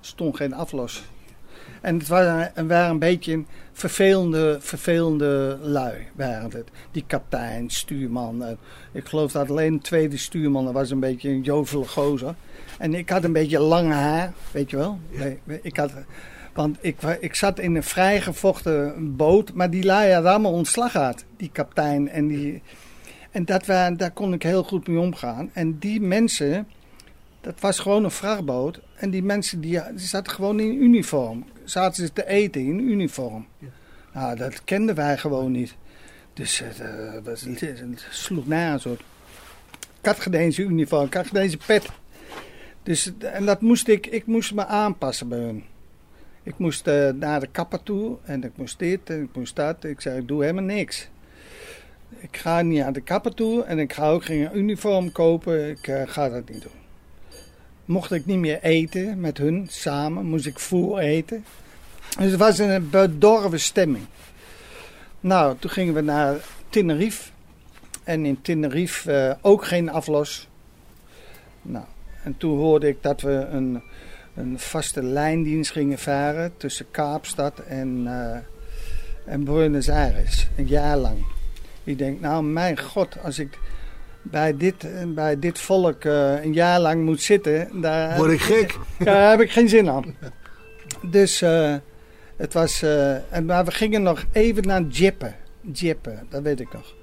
[0.00, 1.04] Er stond geen aflos.
[1.80, 6.70] En het waren, het waren een beetje een vervelende, vervelende lui, waren het.
[6.90, 8.44] Die kapitein, stuurman.
[8.44, 8.58] en
[8.92, 12.34] ik geloof dat alleen de tweede stuurman, was een beetje een jovele gozer.
[12.78, 14.98] En ik had een beetje lang haar, weet je wel.
[15.62, 15.92] Ik had,
[16.54, 21.24] want ik, ik zat in een vrijgevochten boot, maar die hadden allemaal ontslag gehad.
[21.36, 22.62] Die kapitein en die...
[23.30, 25.50] En dat daar kon ik heel goed mee omgaan.
[25.52, 26.68] En die mensen,
[27.40, 28.80] dat was gewoon een vrachtboot.
[28.96, 31.44] En die mensen die, die zaten gewoon in uniform.
[31.64, 33.46] Zaten ze te eten in uniform.
[34.12, 35.74] Nou, dat kenden wij gewoon niet.
[36.32, 38.46] Dus het, eh, was, het sloeg
[40.06, 41.88] had eens een uniform, ik had geen eens een pet.
[42.82, 45.64] Dus, en dat moest ik, ik moest me aanpassen bij hun.
[46.44, 49.84] Ik moest eh, naar de kapper toe en ik moest dit en ik moest dat.
[49.84, 51.08] Ik zei, ik doe helemaal niks.
[52.18, 55.68] Ik ga niet naar de kapper toe en ik ga ook geen uniform kopen.
[55.68, 56.82] Ik eh, ga dat niet doen.
[57.84, 61.44] Mocht ik niet meer eten met hun samen, moest ik voer eten.
[62.18, 64.04] Dus het was een bedorven stemming.
[65.20, 66.36] Nou, toen gingen we naar
[66.68, 67.30] Tenerife.
[68.02, 70.48] En in Tenerife eh, ook geen aflos.
[71.62, 71.84] Nou,
[72.22, 73.82] en toen hoorde ik dat we een,
[74.34, 80.48] een vaste lijndienst gingen varen tussen Kaapstad en, eh, en Buenos Aires.
[80.56, 81.26] Een jaar lang.
[81.84, 83.58] Ik denk, nou mijn god, als ik
[84.22, 87.80] bij dit, bij dit volk eh, een jaar lang moet zitten...
[87.80, 88.78] Daar Word ik gek?
[88.98, 90.16] daar heb ik geen zin aan.
[91.02, 91.74] Dus eh,
[92.36, 92.82] het was...
[92.82, 95.32] eh, en, maar we gingen nog even naar Jeppe.
[95.72, 96.94] Jeppe, dat weet ik nog.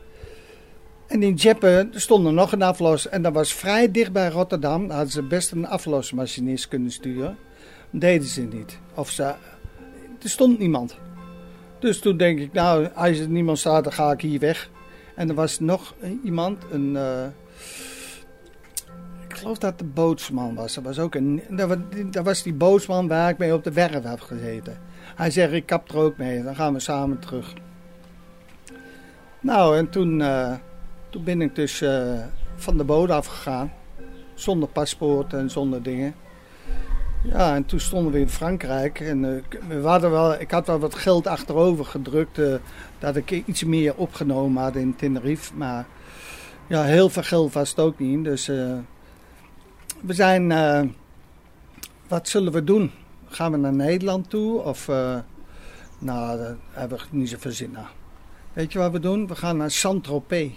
[1.12, 3.10] En in Jeppe stond er nog een aflos.
[3.10, 4.88] En dat was vrij dicht bij Rotterdam.
[4.88, 7.38] Daar hadden ze best een aflosmachinist kunnen sturen.
[7.89, 8.80] Deden ze niet.
[8.95, 9.24] Of ze...
[10.21, 10.97] Er stond niemand.
[11.80, 14.69] Dus toen denk ik, nou, als er niemand staat, dan ga ik hier weg.
[15.15, 16.95] En er was nog iemand, een...
[16.95, 17.26] eh,
[19.28, 20.74] ik geloof dat de bootsman was.
[20.74, 21.78] Dat was, ook een, dat, was,
[22.12, 24.78] dat was die bootsman waar ik mee op de werf heb gezeten.
[25.15, 26.43] Hij zegt, ik kap er ook mee.
[26.43, 27.54] Dan gaan we samen terug.
[29.39, 30.54] Nou, en toen, eh,
[31.12, 32.19] toen ben ik dus eh,
[32.56, 33.74] van de boot afgegaan.
[34.34, 36.15] Zonder paspoort en zonder dingen.
[37.24, 39.00] Ja, en toen stonden we in Frankrijk.
[39.00, 42.39] En eh, we hadden wel, ik had wel wat geld achterover gedrukt.
[42.39, 42.56] eh,
[43.00, 45.56] dat ik iets meer opgenomen had in Tenerife.
[45.56, 45.86] Maar
[46.67, 48.24] ja, heel veel geld was het ook niet.
[48.24, 48.45] Dus
[50.02, 50.47] we zijn...
[52.08, 52.91] wat zullen we doen?
[53.26, 54.62] Gaan we naar Nederland toe?
[54.62, 54.88] Of...
[56.00, 57.89] nou, daar hebben we niet zoveel zin aan.
[58.54, 59.28] Weet je wat we doen?
[59.28, 60.52] We gaan naar Saint-Tropez.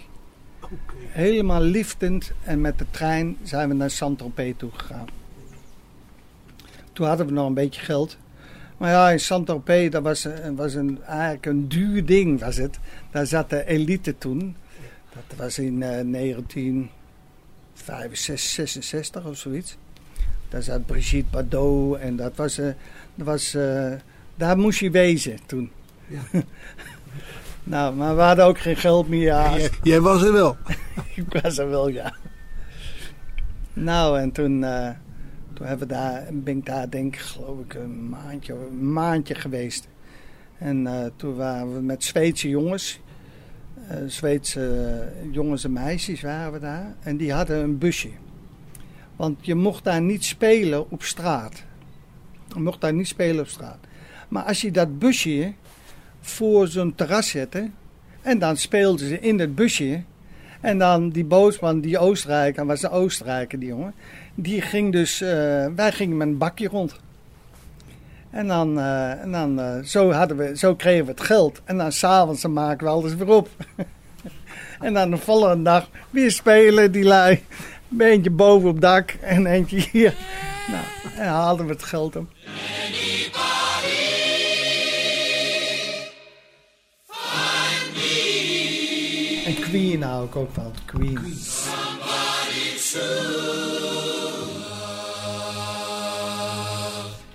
[1.07, 5.07] Helemaal liftend en met de trein zijn we naar Saint-Tropez toe gegaan.
[6.93, 8.17] Toen hadden we nog een beetje geld.
[8.77, 12.79] Maar ja, in Saint-Tropez, dat was, een- was een, eigenlijk een duur ding was het.
[13.11, 14.55] Daar zat de elite toen.
[15.13, 19.77] Dat was in eh 1965, 66 of zoiets.
[20.49, 22.57] Daar zat Brigitte Bardot en dat was...
[22.57, 22.65] eh,
[23.15, 23.93] dat was eh,
[24.35, 25.71] daar moest je wezen toen.
[27.67, 29.21] nou, maar we hadden ook geen geld meer.
[29.21, 30.57] Ja, Jij, jij was er wel.
[31.15, 32.13] ik was er wel, ja.
[33.73, 34.89] Nou, en toen, eh,
[35.53, 39.35] toen hebben we daar, ben ik daar denk ik geloof ik een maandje, een maandje
[39.35, 39.87] geweest.
[40.57, 42.99] En eh, toen waren we met Zweedse jongens,
[43.87, 46.95] eh, Zweedse jongens en meisjes waren we daar.
[46.99, 48.09] En die hadden een busje.
[49.15, 51.63] Want je mocht daar niet spelen op straat.
[52.53, 53.79] Je mocht daar niet spelen op straat.
[54.27, 55.53] Maar als je dat busje
[56.25, 57.69] voor zo'n terras zette...
[58.21, 60.03] en dan speelden ze in het busje...
[60.65, 63.93] En dan die bootsman, die Oostenrijker, was een Oostenrijker die jongen.
[64.35, 66.95] Die ging dus, eh, wij gingen met een bakje rond.
[68.29, 71.61] En dan, eh, en dan eh, zo, hadden we, zo kregen we het geld.
[71.65, 73.49] En dan s'avonds maken we alles weer op.
[74.79, 77.43] en dan de volgende dag weer spelen die lui.
[77.91, 80.13] Een eentje boven op dak en eentje hier.
[80.67, 80.83] Nou,
[81.17, 82.27] en haalden we het geld op.
[89.75, 90.71] Queen hou ik ook wel.
[90.85, 91.19] Queen.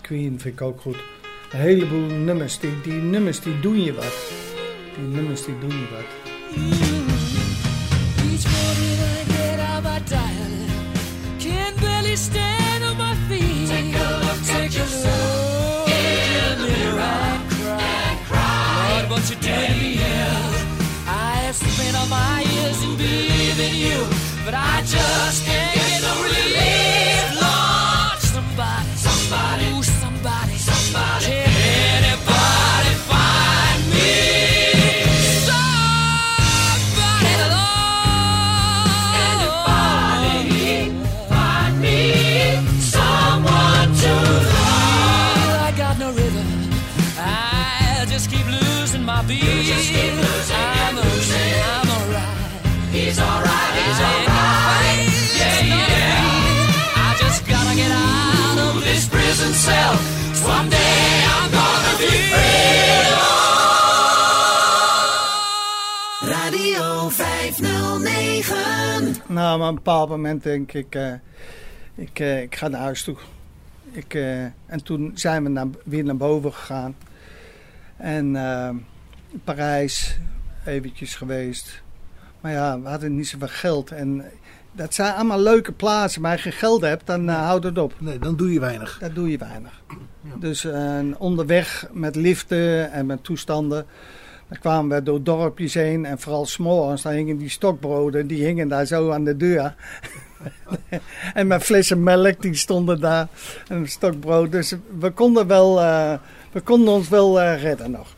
[0.00, 0.96] Queen vind ik ook goed.
[1.52, 2.58] Een heleboel nummers.
[2.58, 4.14] Die, die nummers die doen je wat.
[4.96, 6.04] Die nummers die doen je wat.
[22.00, 24.06] Have spent all my years in you,
[24.44, 27.40] but I just can't get no relief.
[27.40, 31.24] Lord, somebody, somebody, ooh, somebody, somebody.
[31.26, 31.48] Can
[31.96, 34.12] anybody find me?
[35.48, 37.88] Somebody, Lord.
[41.28, 41.98] Find me?
[42.80, 44.12] Someone to
[44.54, 45.60] love.
[45.62, 46.48] I got no rhythm.
[47.18, 50.29] I just keep losing my beat.
[52.92, 53.74] He's alright.
[53.80, 55.08] He's alright.
[55.38, 57.06] Yeah, yeah.
[57.06, 59.94] I just gotta get out of this prison cell.
[60.34, 62.68] Someday I'm gonna be free.
[66.34, 69.16] Radio 509.
[69.26, 71.12] Nou, maar op een bepaald moment denk ik, eh,
[71.94, 73.16] ik, eh, ik ga naar huis toe.
[73.92, 76.96] ik, eh, en toen zijn we naar, weer naar boven gegaan.
[77.96, 78.36] En
[79.44, 80.18] Parijs
[80.64, 81.82] eventjes geweest.
[82.40, 83.90] Maar ja, we hadden niet zoveel geld.
[83.90, 84.24] En
[84.72, 86.22] dat zijn allemaal leuke plaatsen.
[86.22, 87.94] Maar als je geld hebt, dan uh, houdt het op.
[87.98, 88.98] Nee, dan doe je weinig.
[89.00, 89.82] Dat doe je weinig.
[90.38, 93.86] Dus uh, onderweg met liften en met toestanden.
[94.48, 96.04] Dan kwamen we door dorpjes heen.
[96.04, 98.26] En vooral s'morgens, dan hingen die stokbroden.
[98.26, 99.74] Die hingen daar zo aan de deur.
[101.34, 103.28] en mijn flessen melk, die stonden daar.
[103.68, 104.52] En een stokbrood.
[104.52, 106.12] Dus we konden, wel, uh,
[106.52, 108.14] we konden ons wel redden nog.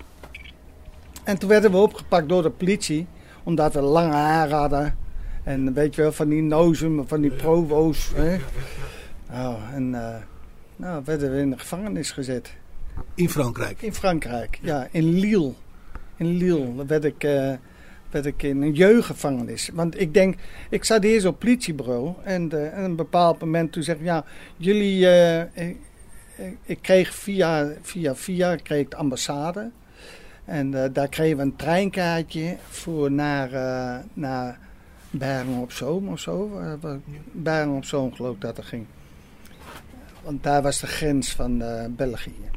[1.24, 3.06] En toen werden we opgepakt door de politie.
[3.42, 4.96] Omdat we lange haar hadden.
[5.44, 8.12] En weet je wel, van die nozen, van die provo's.
[8.14, 8.36] Hè?
[9.30, 10.14] Oh, en uh,
[10.76, 12.54] nou, werden we in de gevangenis gezet.
[13.14, 13.82] In Frankrijk?
[13.82, 14.88] In Frankrijk, ja.
[14.90, 15.52] In Lille.
[16.16, 17.52] In Lille werd ik, uh,
[18.10, 19.70] werd ik in een jeugdgevangenis.
[19.72, 20.34] Want ik denk,
[20.70, 22.14] ik zat eerst op politiebureau.
[22.24, 24.24] En, uh, en een bepaald moment toen zeg ik, ja,
[24.56, 25.06] jullie...
[25.52, 25.76] Ik,
[26.62, 29.70] ik, kreeg via, via, via kreeg ik de ambassade.
[30.44, 33.50] En daar kregen we een treinkaartje voor naar...
[34.12, 34.58] naar
[35.10, 36.60] Bergen op Zoom of zo.
[37.32, 38.86] Bergen op Zoom geloof ik dat er ging.
[40.22, 42.50] Want daar was de grens van uh, België.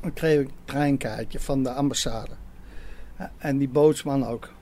[0.00, 2.34] Dan kreeg ik een treinkaartje van de ambassade.
[3.38, 4.52] En die bootsman ook.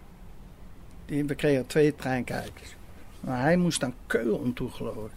[1.05, 2.77] Die, we kregen twee treinkaartjes.
[3.21, 5.13] Maar hij moest dan Keulen toe geloof ik.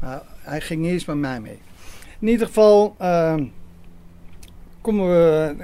[0.00, 1.58] Maar hij ging eerst met mij mee.
[2.18, 3.34] In ieder geval uh,
[4.80, 5.54] komen we...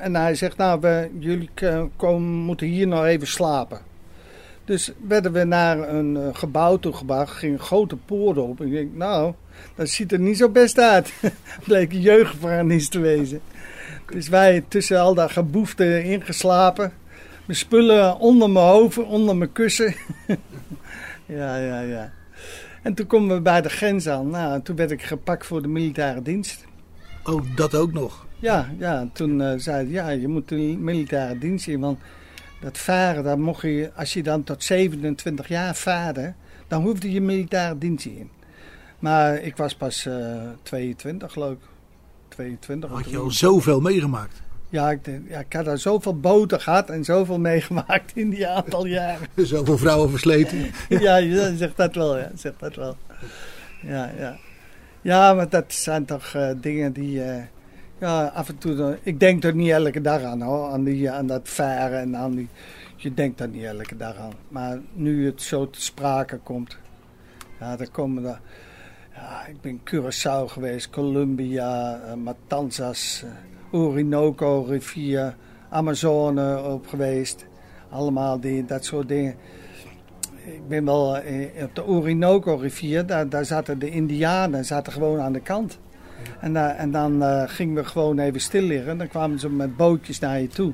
[0.00, 1.50] En hij zegt, nou, we, jullie
[1.96, 3.80] komen, moeten hier nog even slapen.
[4.64, 8.60] Dus werden we naar een uh, gebouw toegebracht, ging een grote poort op.
[8.60, 9.34] Ik denk, nou,
[9.74, 11.12] dat ziet er niet zo best uit.
[11.66, 12.00] Bleek een
[12.88, 13.40] te wezen.
[14.06, 16.92] Dus wij tussen al dat geboefte ingeslapen.
[17.46, 19.94] Mijn spullen onder mijn hoofd, onder mijn kussen.
[21.26, 22.12] ja, ja, ja.
[22.82, 24.30] En toen komen we bij de grens aan.
[24.30, 26.64] Nou, toen werd ik gepakt voor de militaire dienst.
[27.24, 28.26] Oh, dat ook nog?
[28.40, 29.08] Ja, ja.
[29.12, 31.98] Toen uh, zei ja, je moet de militaire dienst in, want
[32.60, 36.34] dat varen, dan mocht je, als je dan tot 27 jaar vaarde,
[36.68, 38.30] dan hoefde je militaire dienst in.
[38.98, 41.58] Maar ik was pas uh, 22 geloof ik.
[42.28, 42.90] 22.
[42.90, 44.42] Had je al zoveel meegemaakt?
[44.68, 48.86] Ja ik, ja, ik had al zoveel boten gehad en zoveel meegemaakt in die aantal
[48.86, 49.28] jaren.
[49.46, 50.58] zoveel vrouwen versleten.
[50.88, 52.30] ja, je zegt dat wel, ja.
[52.34, 52.96] Zegt dat wel.
[53.82, 54.36] Ja, ja.
[55.00, 57.22] Ja, maar dat zijn toch uh, dingen die...
[58.00, 58.98] Ja, af en toe.
[59.02, 60.68] Ik denk er niet elke dag aan hoor.
[60.68, 62.48] Aan, die, aan dat varen en aan die.
[62.96, 64.32] Je denkt er niet elke dag aan.
[64.48, 66.78] Maar nu het zo te sprake komt.
[67.58, 68.40] Ja, dan komen er.
[69.14, 73.24] Ja, ik ben Curaçao geweest, Colombia, uh, Matanzas,
[73.70, 75.36] Orinoco rivier,
[75.68, 77.46] Amazone op geweest.
[77.90, 79.34] Allemaal die, dat soort dingen.
[80.44, 81.16] Ik ben wel
[81.62, 85.78] op de Orinoco rivier, daar, daar zaten de Indianen zaten gewoon aan de kant.
[86.40, 88.98] En, uh, en dan uh, gingen we gewoon even stil liggen.
[88.98, 90.72] Dan kwamen ze met bootjes naar je toe.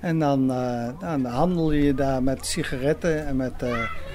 [0.00, 3.26] En dan, uh, dan handelde je daar met sigaretten.
[3.26, 3.62] En, met,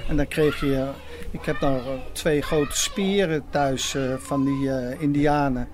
[0.08, 0.88] en dan kreeg je...
[1.30, 5.68] Ik heb nog twee grote spieren thuis van die indianen.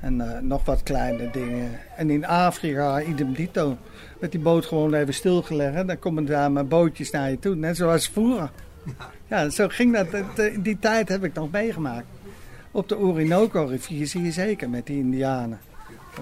[0.00, 1.70] En nog wat kleine dingen.
[1.96, 3.76] En in Afrika, idem dito.
[4.18, 5.86] Werd die boot gewoon even stilgelegd.
[5.86, 7.54] Dan komen daar met bootjes naar je toe.
[7.54, 8.50] Net zoals vroeger.
[9.28, 10.06] Ja, zo ging dat.
[10.60, 12.06] Die tijd heb ik nog meegemaakt.
[12.78, 15.60] Op de Orinoco-rivier zie je zeker met die indianen.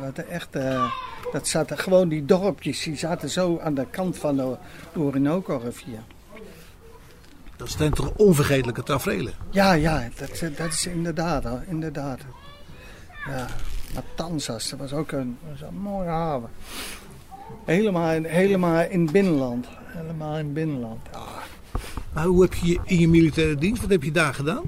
[0.01, 0.93] Dat, echt, uh,
[1.33, 4.57] dat zaten gewoon die dorpjes, die zaten zo aan de kant van de
[4.95, 5.99] Orinoco-rivier.
[7.57, 9.33] Dat zijn toch onvergetelijke tafereelen?
[9.51, 12.21] Ja, ja, dat, dat is inderdaad, inderdaad.
[13.27, 13.47] Ja,
[13.95, 16.51] Matanzas, dat was ook een, was een mooie haven.
[17.65, 19.67] Helemaal, in, helemaal in het binnenland.
[19.85, 21.01] Helemaal in het binnenland.
[21.13, 21.25] Ja.
[22.13, 24.63] Maar hoe heb je in je militaire dienst, wat heb je daar gedaan?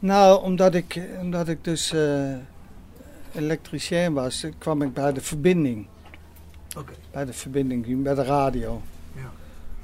[0.00, 2.34] Nou, omdat ik, omdat ik dus uh,
[3.34, 5.86] elektricien was, kwam ik bij de verbinding.
[6.78, 6.94] Okay.
[7.10, 8.82] Bij de verbinding, bij de radio.
[9.14, 9.30] Ja.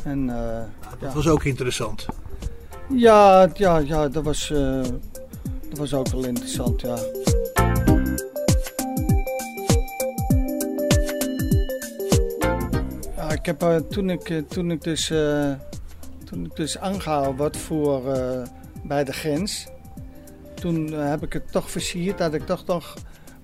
[0.03, 1.13] En, uh, nou, dat ja.
[1.13, 2.07] was ook interessant.
[2.89, 4.83] Ja, ja, ja dat, was, uh,
[5.69, 6.99] dat was ook wel interessant, ja.
[13.17, 15.07] ja ik heb, toen, ik, toen, ik dus,
[16.25, 18.03] toen ik dus aangehouden werd voor,
[18.83, 19.67] bij de grens
[20.61, 22.95] toen heb ik het toch versierd dat ik toch nog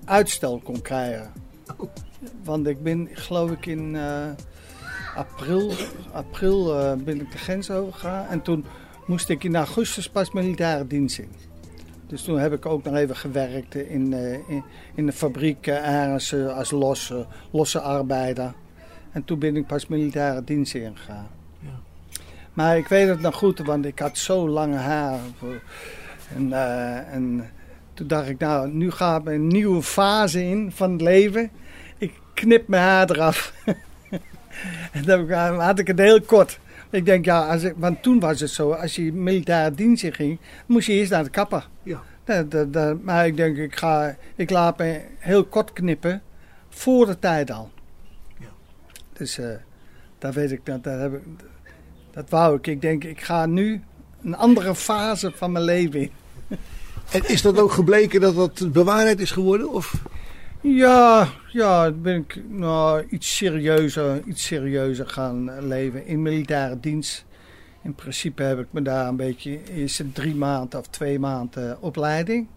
[0.05, 1.31] uitstel kon krijgen.
[1.77, 1.89] Oh.
[2.43, 4.25] Want ik ben, geloof ik, in uh,
[5.15, 5.71] april,
[6.11, 8.27] april uh, ben ik de grens overgegaan.
[8.27, 8.65] En toen
[9.05, 11.31] moest ik in augustus pas militaire dienst in.
[12.07, 14.63] Dus toen heb ik ook nog even gewerkt in, uh, in,
[14.95, 18.53] in, de fabriek ergens als losse, losse arbeider.
[19.11, 21.27] En toen ben ik pas militaire dienst ingegaan.
[21.59, 21.79] Ja.
[22.53, 25.19] Maar ik weet het nog goed, want ik had zo lange haar.
[26.35, 27.49] En, eh, en
[27.93, 31.49] toen dacht ik, nou, nu gaat een nieuwe fase in van het leven.
[31.97, 33.53] Ik knip mijn haar eraf.
[34.91, 36.59] en dan had ik het heel kort.
[36.89, 40.13] Ik denk, ja, als ik, want toen was het zo, als je militaire dienst in
[40.13, 41.67] ging, moest je eerst naar de kapper.
[41.83, 42.01] Ja.
[42.23, 46.21] Dat, dat, dat- maar ik denk, ik, ga, ik laat me heel kort knippen,
[46.69, 47.71] voor de tijd al.
[48.39, 48.47] Ja.
[49.13, 49.49] Dus eh
[50.17, 51.21] dat weet ik, dat, dat, heb ik,
[52.11, 52.67] dat wou ik.
[52.67, 53.81] Ik denk, ik ga nu
[54.23, 56.11] een andere fase van mijn leven in.
[57.11, 59.69] En is dat ook gebleken dat dat bewaarheid is geworden?
[59.69, 60.03] Of?
[60.61, 67.25] Ja, ja, ben ik nou, iets serieuzer, iets serieuzer gaan leven in militaire dienst.
[67.81, 71.81] In principe heb ik me daar een beetje, is het drie maanden of twee maanden
[71.81, 72.47] opleiding.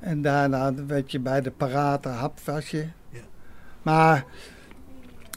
[0.00, 2.86] En daarna werd je bij de parate hap was je.
[3.10, 3.20] Ja.
[3.82, 4.24] Maar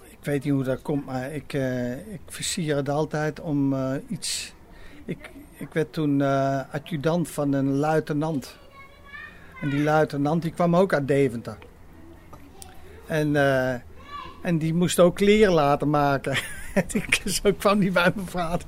[0.09, 3.93] ik weet niet hoe dat komt, maar ik, eh, ik versier het altijd om eh,
[4.07, 4.53] iets.
[5.05, 8.57] Ik, ik werd toen eh, adjudant van een luitenant.
[9.61, 11.57] En die luitenant die kwam ook uit Deventer.
[13.07, 13.73] En, eh,
[14.41, 16.37] en die moest ook kleren laten maken.
[17.25, 18.67] Zo kwam die bij mijn vader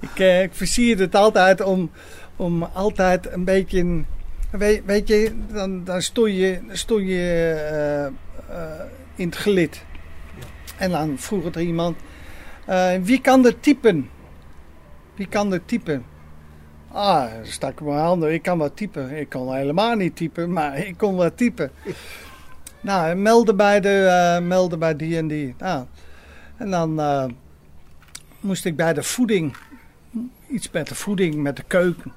[0.00, 1.90] ik, eh, ik versierde het altijd om,
[2.36, 4.04] om altijd een beetje...
[4.50, 8.10] Weet, weet je, dan, dan stond je, stond je
[9.14, 9.84] in het gelid.
[10.76, 11.96] En dan vroeg er iemand...
[13.02, 14.08] wie kan er typen?
[15.22, 16.04] Wie kan er typen?
[16.88, 18.32] Ah, stak ik mijn handen.
[18.32, 19.10] Ik kan wat typen.
[19.10, 21.70] Ik kon helemaal niet typen, maar ik kon wat typen.
[22.80, 25.54] nou, melden bij, de, eh, melden bij die en die.
[25.58, 25.86] Nou,
[26.56, 27.24] en dan eh,
[28.40, 29.56] moest ik bij de voeding.
[30.48, 32.12] Iets met de voeding, met de keuken.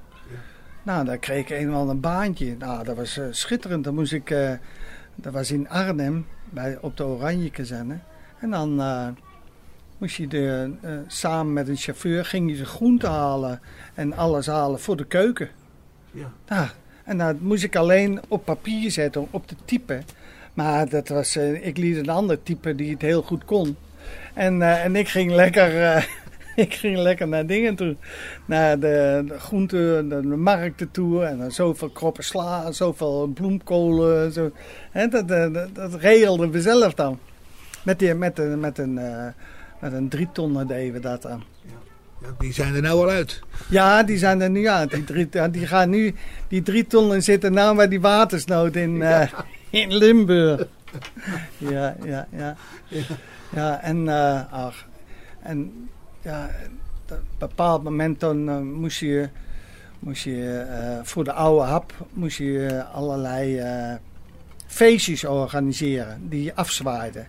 [0.82, 2.56] Nou, daar kreeg ik eenmaal een baantje.
[2.58, 3.84] Nou, dat was eh, schitterend.
[3.84, 4.34] Dan moest ik...
[5.14, 7.98] dat was in Arnhem, bij, op de Oranje kazerne.
[8.38, 8.80] En dan
[9.98, 12.24] moest je de, eh, samen met een chauffeur...
[12.24, 13.60] ging je de groenten halen
[13.94, 15.48] en alles halen voor de keuken.
[16.10, 16.32] Ja.
[16.48, 16.68] Nou,
[17.04, 20.02] en dat moest ik alleen op papier zetten, op de type.
[20.54, 23.76] Maar dat was, eh, ik liet een ander type die het heel goed kon.
[24.34, 26.08] En, eh, en ik ging lekker...
[26.56, 27.96] ik ging lekker naar dingen toe.
[28.44, 31.24] Naar de, de groenten, de, de markten toe.
[31.24, 34.32] En dan zoveel kroppen sla, zoveel bloemkolen.
[34.32, 34.50] Zo.
[34.90, 35.28] Hè, dat,
[35.74, 37.18] dat, regelden we zelf dan.
[37.82, 38.98] Met, die, met, een, met, een,
[39.90, 41.42] met een drietonner deden we dat dan.
[42.20, 43.40] Ja, die zijn er nou al uit.
[43.68, 44.88] Ja, die zijn er nu aan.
[44.88, 46.14] Die, drie, die gaan nu,
[46.48, 49.32] die drie tonnen zitten nou bij die watersnood in, eh,
[49.70, 50.66] in Limburg.
[51.58, 52.56] Ja, ja, ja.
[53.54, 54.86] Ja, en, eh, ach,
[55.42, 55.88] en
[56.22, 56.50] ja,
[57.04, 59.28] op een bepaald moment dan eh, moest je,
[59.98, 63.94] moest je eh, voor de oude hap moest je allerlei eh,
[64.66, 67.26] feestjes organiseren die je afzwaaiden.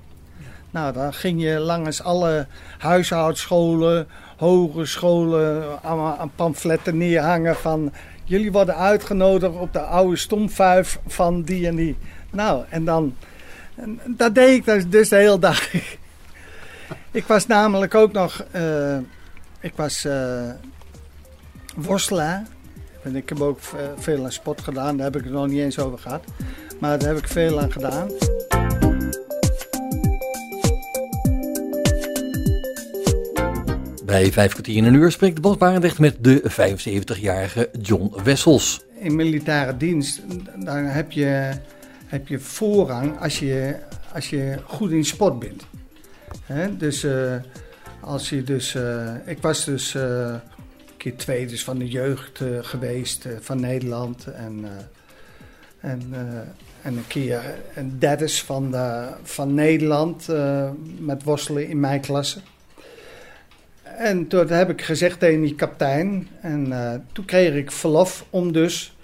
[0.72, 2.48] Nou, dan ging je langs alle
[2.78, 4.08] huishoudscholen,
[4.38, 7.92] hogescholen, allemaal aan pamfletten neerhangen van...
[8.24, 11.98] Jullie worden uitgenodigd op de oude stomvijf van die en die.
[12.30, 13.16] Nou, en dan...
[14.06, 15.70] Dat deed ik dus- dus de hele dag.
[17.12, 18.46] ik was namelijk ook nog...
[18.52, 18.98] eh,
[19.60, 20.50] ik was eh,
[21.76, 22.44] worstelaar.
[23.04, 24.96] En ik heb ook eh, veel aan sport gedaan.
[24.98, 26.24] Daar heb ik het nog niet eens over gehad.
[26.80, 28.10] Maar daar heb ik veel aan gedaan.
[34.08, 38.82] Bij vijf kwartier in een uur spreekt Bas met de 75-jarige John Wessels.
[39.00, 40.22] in militaire dienst,
[40.56, 41.52] dan heb je,
[42.06, 43.76] heb je voorrang als je,
[44.14, 45.66] als je goed in sport bent.
[46.80, 47.36] Dus eh,
[48.00, 52.42] als je dus, eh, ik was dus eh, een keer tweede dus van de jeugd
[52.62, 54.66] geweest van Nederland en,
[55.80, 56.14] en,
[56.82, 57.42] en een keer
[57.76, 60.28] een derde van, de, van Nederland
[61.00, 62.40] met worstelen in mijn klasse.
[63.98, 66.28] En toen heb ik gezegd tegen die kapitein.
[66.42, 68.96] En eh, toen kreeg ik verlof om dus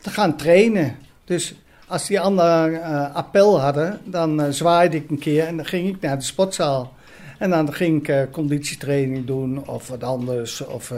[0.00, 0.96] te gaan trainen.
[1.24, 1.54] Dus
[1.86, 5.88] als die anderen eh, appel hadden, dan eh, zwaaide ik een keer en dan ging
[5.88, 6.94] ik naar de sportzaal.
[7.38, 10.66] En dan ging ik conditietraining doen of wat anders.
[10.66, 10.92] Of,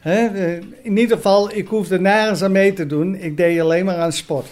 [0.00, 0.28] hè,
[0.82, 3.14] in ieder geval, ik hoefde nergens aan mee te doen.
[3.14, 4.46] Ik deed alleen maar aan sport.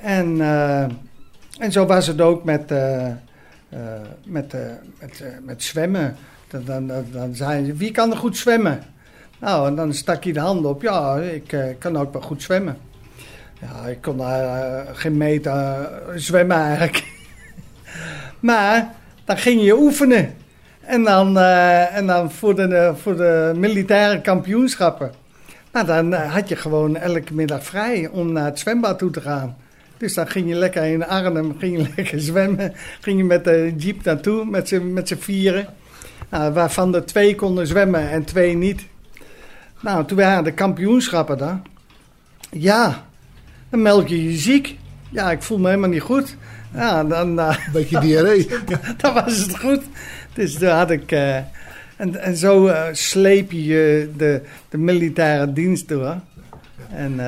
[0.00, 0.40] En,
[1.58, 2.72] en zo was het ook met,
[4.24, 4.60] met, eh,
[5.00, 6.16] met, eh, met zwemmen.
[6.48, 8.82] Dan, dan, dan, zei je, wie kan er goed zwemmen?
[9.38, 10.82] Nou, en dan stak hij de hand op.
[10.82, 12.76] Ja, ik eh, kan ook wel goed zwemmen.
[13.60, 17.04] Ja, ik kon daar eh, geen meter eh, zwemmen eigenlijk.
[18.40, 18.94] maar
[19.24, 20.34] dan ging je oefenen.
[20.86, 25.12] En dan, eh, en dan voor, de, voor de militaire kampioenschappen.
[25.72, 29.20] Nou, dan eh, had je gewoon elke middag vrij om naar het zwembad toe te
[29.20, 29.56] gaan.
[29.98, 32.72] Dus dan ging je lekker in Arnhem, ging je lekker zwemmen.
[33.00, 35.66] Ging je met de jeep naartoe, met z'n met z'n vieren.
[36.30, 38.86] Nou, waarvan er twee konden zwemmen en twee niet.
[39.80, 41.60] Nou, toen waren de kampioenschappen daar.
[42.50, 43.06] Ja,
[43.70, 44.76] dan melk je je ziek.
[45.10, 46.36] Ja, ik voel me helemaal niet goed.
[46.74, 48.48] Ja, dan, eh, Beetje diarree.
[49.00, 49.82] dan was het goed.
[50.32, 51.12] Dus toen had ik...
[51.12, 51.36] eh,
[51.96, 56.16] en, en zo eh, sleep je de, de militaire dienst door.
[56.90, 57.20] En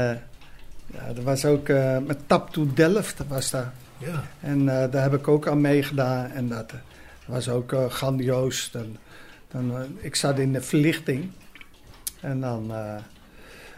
[0.98, 3.72] ja, er was ook eh, met Tap to Delft was daar.
[3.98, 4.24] Ja.
[4.40, 6.30] En eh, daar heb ik ook aan meegedaan.
[6.30, 6.78] En dat eh,
[7.26, 8.70] was ook grandioos.
[8.72, 8.96] Dan,
[9.50, 11.30] dan, ik zat in de verlichting.
[12.20, 12.72] En dan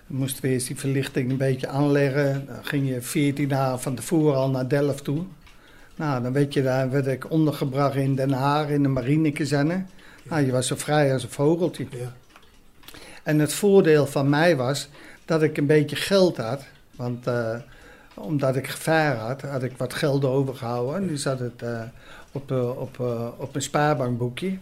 [0.06, 2.46] moesten we eerst die verlichting een beetje aanleggen.
[2.46, 5.24] Dan ging je 14 dagen van tevoren al naar Delft toe.
[5.96, 9.84] Nou, dan werd, je daar, werd ik ondergebracht in Den Haag in de marinekazerne.
[10.22, 11.86] Nou, je was zo vrij als een vogeltje.
[11.90, 12.12] Ja.
[13.22, 14.88] En het voordeel van mij was
[15.24, 16.62] dat ik een beetje geld had.
[17.00, 17.56] Want eh,
[18.14, 20.96] omdat ik gevaar had, had ik wat geld overgehouden.
[20.96, 21.82] En nu zat het eh,
[22.32, 22.98] op, eh, op,
[23.36, 24.58] op een spaarbankboekje.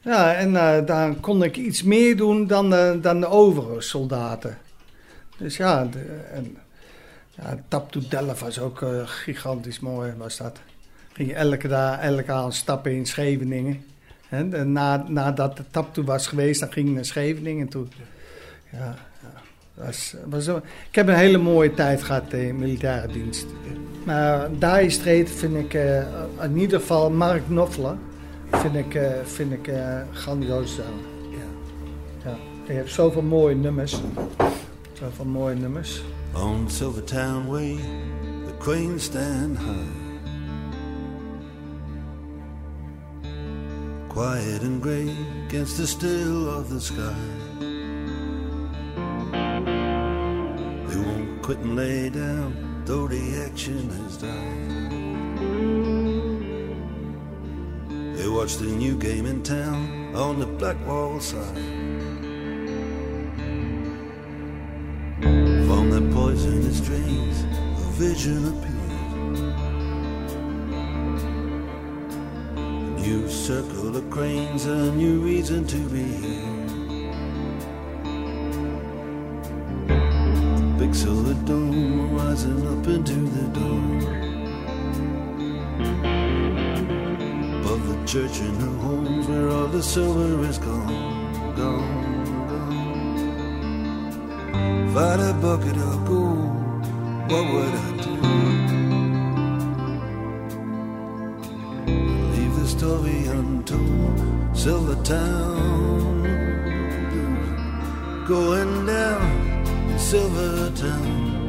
[0.00, 0.52] Ja, en
[0.86, 4.58] daar kon ik iets meer doen dan, dan de overige soldaten.
[5.36, 5.98] Dus ja, de,
[6.32, 6.56] en,
[7.30, 10.60] ja Tap to Delft was ook gigantisch mooi, was dat.
[11.12, 13.84] Ging elke dag, elke avond stappen in Scheveningen.
[14.28, 17.86] En na, nadat de tap toe was geweest, dan ging ik naar Scheveningen toe.
[18.72, 18.94] Ja.
[19.76, 20.46] Was, was.
[20.88, 23.46] Ik heb een hele mooie tijd gehad in militaire dienst.
[24.04, 26.02] Maar Dire Straits vind ik eh,
[26.42, 27.96] in ieder geval Mark Knopfler
[28.50, 30.76] vind ik, eh, vind ik eh, grandioos.
[30.76, 30.82] Ja.
[32.24, 32.36] Ja.
[32.66, 34.00] Je hebt zoveel mooie nummers.
[34.92, 36.02] Zoveel mooie nummers.
[36.34, 37.76] On Silvertown Way,
[38.46, 40.04] the queen stand high.
[44.08, 45.08] Quiet and grey
[45.48, 47.45] against the still of the sky.
[51.46, 54.90] Quit and lay down, though the action has died.
[58.16, 61.54] They watch the new game in town on the black wall side.
[65.68, 69.54] From the poisonous dreams, a vision appeared.
[72.56, 76.55] A new circle of cranes, a new reason to be here.
[80.86, 84.02] Big silver dome rising up into the dawn.
[87.58, 93.16] Above the church and the homes where all the silver is gone, gone, gone.
[94.94, 96.86] Had a bucket of gold,
[97.30, 98.12] what would I do?
[102.30, 104.56] Leave the story untold.
[104.56, 106.22] Silver Town,
[108.28, 109.55] going down
[109.96, 111.46] in Silver Town,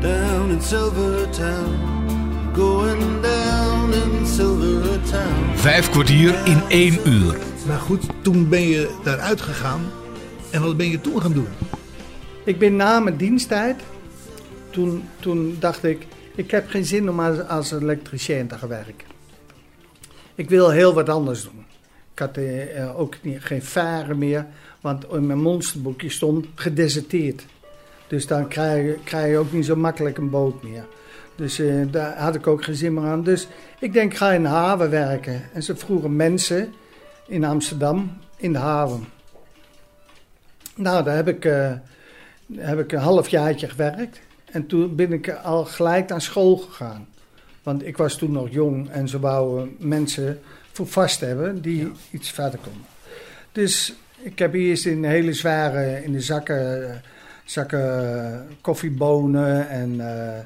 [0.00, 5.56] down in Silver Town, going down in Silver Town.
[5.56, 7.36] Vijf kwartier in één uur.
[7.66, 9.80] Maar goed, toen ben je daaruit gegaan.
[10.50, 11.48] En wat ben je toen gaan doen?
[12.44, 13.80] Ik ben na mijn diensttijd,
[14.70, 19.06] toen, toen dacht ik, ik heb geen zin om als, als elektricien te gaan werken.
[20.34, 21.64] Ik wil heel wat anders doen.
[22.12, 24.46] Ik had eh, eh, ook niet, geen varen meer,
[24.80, 27.44] want in mijn monsterboekje stond gedeserteerd.
[28.06, 30.84] Dus dan krijg, je- krijg je ook niet zo makkelijk een boot meer.
[31.36, 33.22] Dus eh, daar had ik ook geen zin meer aan.
[33.22, 35.42] Dus ik denk, ga in de haven werken.
[35.52, 36.72] En ze vroegen mensen
[37.26, 39.04] in Amsterdam in de haven.
[40.76, 41.72] Nou, daar heb ik, eh,
[42.54, 44.20] heb ik een halfjaartje gewerkt.
[44.44, 47.08] En toen ben ik al gelijk naar school gegaan.
[47.62, 50.40] Want ik was toen nog jong en ze wouden mensen
[50.72, 52.84] voor vast hebben die iets verder konden.
[53.52, 57.02] Dus ik heb eerst in hele zware, in de zakken,
[57.44, 60.44] zakken koffiebonen en eh, eh,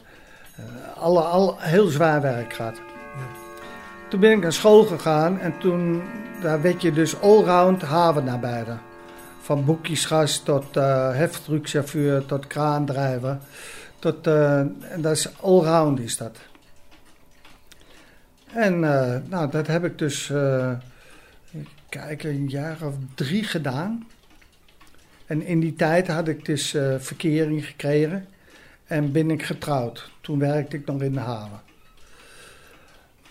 [0.96, 2.80] alle, al, heel zwaar werk gehad.
[4.08, 6.02] Toen ben ik naar school gegaan en toen
[6.40, 8.78] daar werd je dus allround havenarbeider.
[9.40, 13.38] Van boekjesgast tot eh heftruckchauffeur tot kraandrijver.
[13.98, 16.38] Tot, en dat is allround is dat.
[18.52, 18.78] En
[19.28, 20.32] nou, dat heb ik dus,
[22.00, 24.06] kijk, een jaar of drie gedaan.
[25.26, 28.26] En in die tijd had ik dus eh, verkering gekregen
[28.86, 30.10] en ben ik getrouwd.
[30.20, 31.60] Toen werkte ik nog in de haven.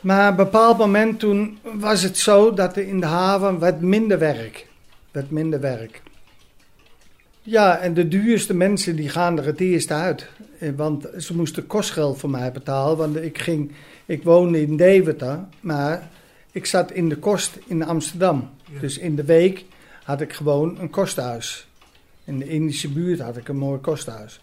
[0.01, 3.81] Maar op een bepaald moment toen was het zo dat er in de haven wat
[3.81, 4.67] minder werk.
[5.11, 6.01] Wat minder werk.
[7.41, 10.27] Ja, en de duurste mensen die gaan er het eerst uit.
[10.59, 12.97] Eh, Want ze moesten kostgeld voor mij betalen.
[12.97, 13.71] Want ik, ging,
[14.05, 16.09] ik woonde in Deventer, maar
[16.53, 18.49] ik zat in de kost in Amsterdam.
[18.79, 19.65] Dus in de week
[20.03, 21.67] had ik gewoon een kosthuis.
[22.23, 24.39] In de Indische buurt had ik een mooi kosthuis.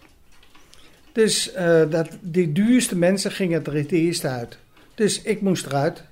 [1.11, 4.57] Dus eh, dat, die duurste mensen gingen er het eerst uit.
[4.95, 6.03] Dus ik moest eruit.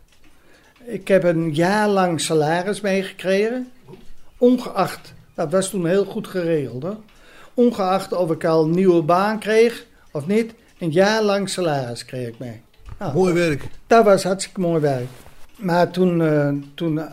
[0.85, 3.71] Ik heb een jaar lang salaris meegekregen.
[4.37, 6.83] Ongeacht Dat was toen heel goed geregeld.
[6.83, 6.97] Hoor.
[7.53, 12.27] Ongeacht of ik al een nieuwe baan kreeg of niet, een jaar lang salaris kreeg
[12.27, 12.61] ik mee.
[12.99, 13.63] Nou, Mooi werk.
[13.87, 15.07] dat was hartstikke mooi werk.
[15.59, 17.05] Maar toen, eh, toen eh,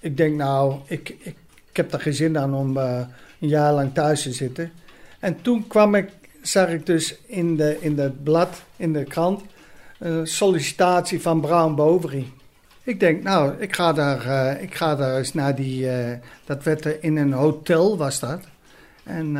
[0.00, 1.36] ik denk nou, ik, ik,
[1.72, 3.00] heb er geen zin aan om eh,
[3.40, 4.72] een jaar lang thuis te zitten.
[5.18, 6.10] En toen kwam ik,
[6.42, 9.42] zag ik dus in, de, in het blad, in de krant,
[10.22, 12.32] sollicitatie van Brown Boveri.
[12.82, 15.88] Ik denk, nou, ik ga daar, ik ga daar eens naar die,
[16.44, 18.40] dat werd er in een hotel was dat.
[19.04, 19.36] En,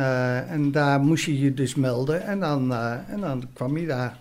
[0.47, 2.73] en daar moest je je dus melden en dan,
[3.07, 4.17] en dan kwam je daar.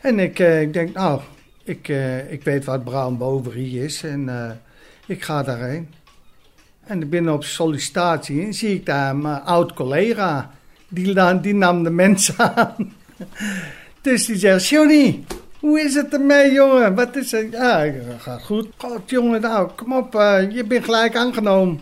[0.00, 1.20] En ik, ik denk, nou,
[1.64, 4.50] ik, eh, ik weet wat Brown Boveri is en eh,
[5.06, 5.88] ik ga daarheen.
[6.84, 10.50] En binnen op sollicitatie en zie ik daar mijn oud collega.
[10.88, 12.92] Die, die nam de mensen aan.
[14.00, 15.24] Dus die zegt, Johnny,
[15.58, 16.94] hoe is het ermee, jongen?
[16.94, 17.46] Wat is het?
[17.50, 18.68] Ja, ik gaat goed.
[18.76, 21.80] God, jongen, nou, kom op, eh, je bent gelijk aangenomen.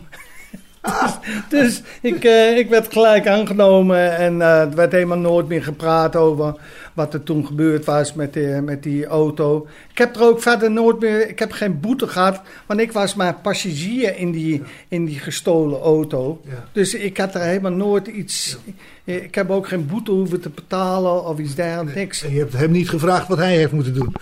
[1.48, 2.24] dus dus ik,
[2.56, 6.54] ik werd gelijk aangenomen en er werd helemaal nooit meer gepraat over
[6.98, 9.66] wat er toen gebeurd was met, die- met die auto.
[9.90, 13.14] Ik heb er ook verder nooit meer, ik heb geen boete gehad, want ik was
[13.14, 16.40] maar passagier in die, in die gestolen auto.
[16.44, 16.64] Ja.
[16.72, 18.58] Dus ik had er helemaal nooit iets,
[19.04, 22.22] ik heb ook geen boete hoeven te betalen of iets dergelijks, niks.
[22.22, 24.14] En je hebt hem niet gevraagd wat hij heeft moeten doen.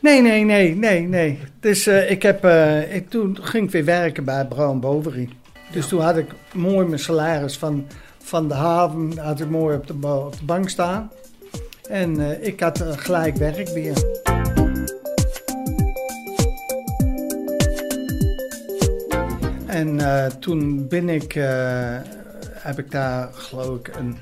[0.00, 1.38] Nee, nee, nee, nee, nee.
[1.60, 5.28] Dus eh, ik heb, eh, ik, toen ging ik weer werken bij Brown Boveri.
[5.72, 7.86] Dus toen had ik mooi mijn salaris van,
[8.18, 11.10] van de haven had ik mooi op de, op de bank staan.
[11.88, 13.96] En eh, ik had eh, gelijk werk weer.
[19.66, 21.32] En eh, toen ben ik,
[22.52, 24.16] heb ik daar geloof ik een,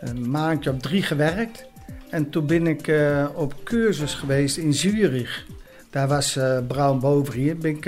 [0.00, 1.64] een maandje op drie gewerkt.
[2.10, 2.92] En toen ben ik
[3.34, 5.44] op cursus geweest in Zurich.
[5.90, 7.54] Daar was eh Brown Boveri.
[7.54, 7.86] Ben ik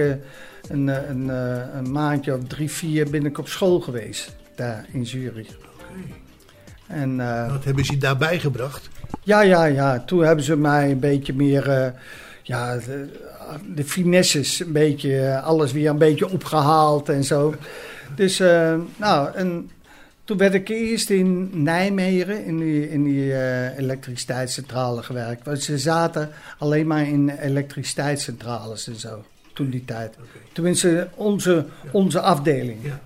[0.68, 1.28] een, een,
[1.76, 4.36] een maandje of drie, vier ben ik op school geweest.
[4.54, 5.56] Daar in Zurich.
[6.88, 8.88] En eh, Wat hebben ze daarbij gebracht?
[9.22, 10.00] Ja, ja, ja.
[10.00, 11.68] Toen hebben ze mij een beetje meer...
[11.70, 11.90] eh,
[12.42, 13.08] ja, de,
[13.74, 17.54] de finesses, een beetje, eh, alles weer een beetje opgehaald en zo.
[18.14, 19.70] Dus, eh, nou, en
[20.24, 23.32] toen werd ik eerst in Nijmegen in die, in die
[23.76, 25.44] elektriciteitscentrale gewerkt.
[25.44, 30.14] Want ze zaten alleen maar in elektriciteitscentrales en zo, toen die tijd.
[30.52, 32.78] Tenminste, onze, onze afdeling.
[32.82, 33.00] Ja.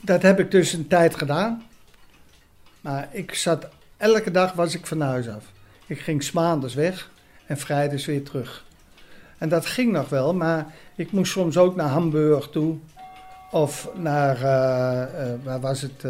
[0.00, 1.62] Dat heb ik dus een tijd gedaan.
[2.80, 5.44] Maar ik zat, elke dag was ik van huis af.
[5.86, 7.10] Ik ging 's maandags weg
[7.46, 8.64] en vrijdags weer terug.
[9.38, 12.76] En dat ging nog wel, maar ik moest soms ook naar Hamburg toe.
[13.50, 16.04] Of naar, eh, eh, waar was het?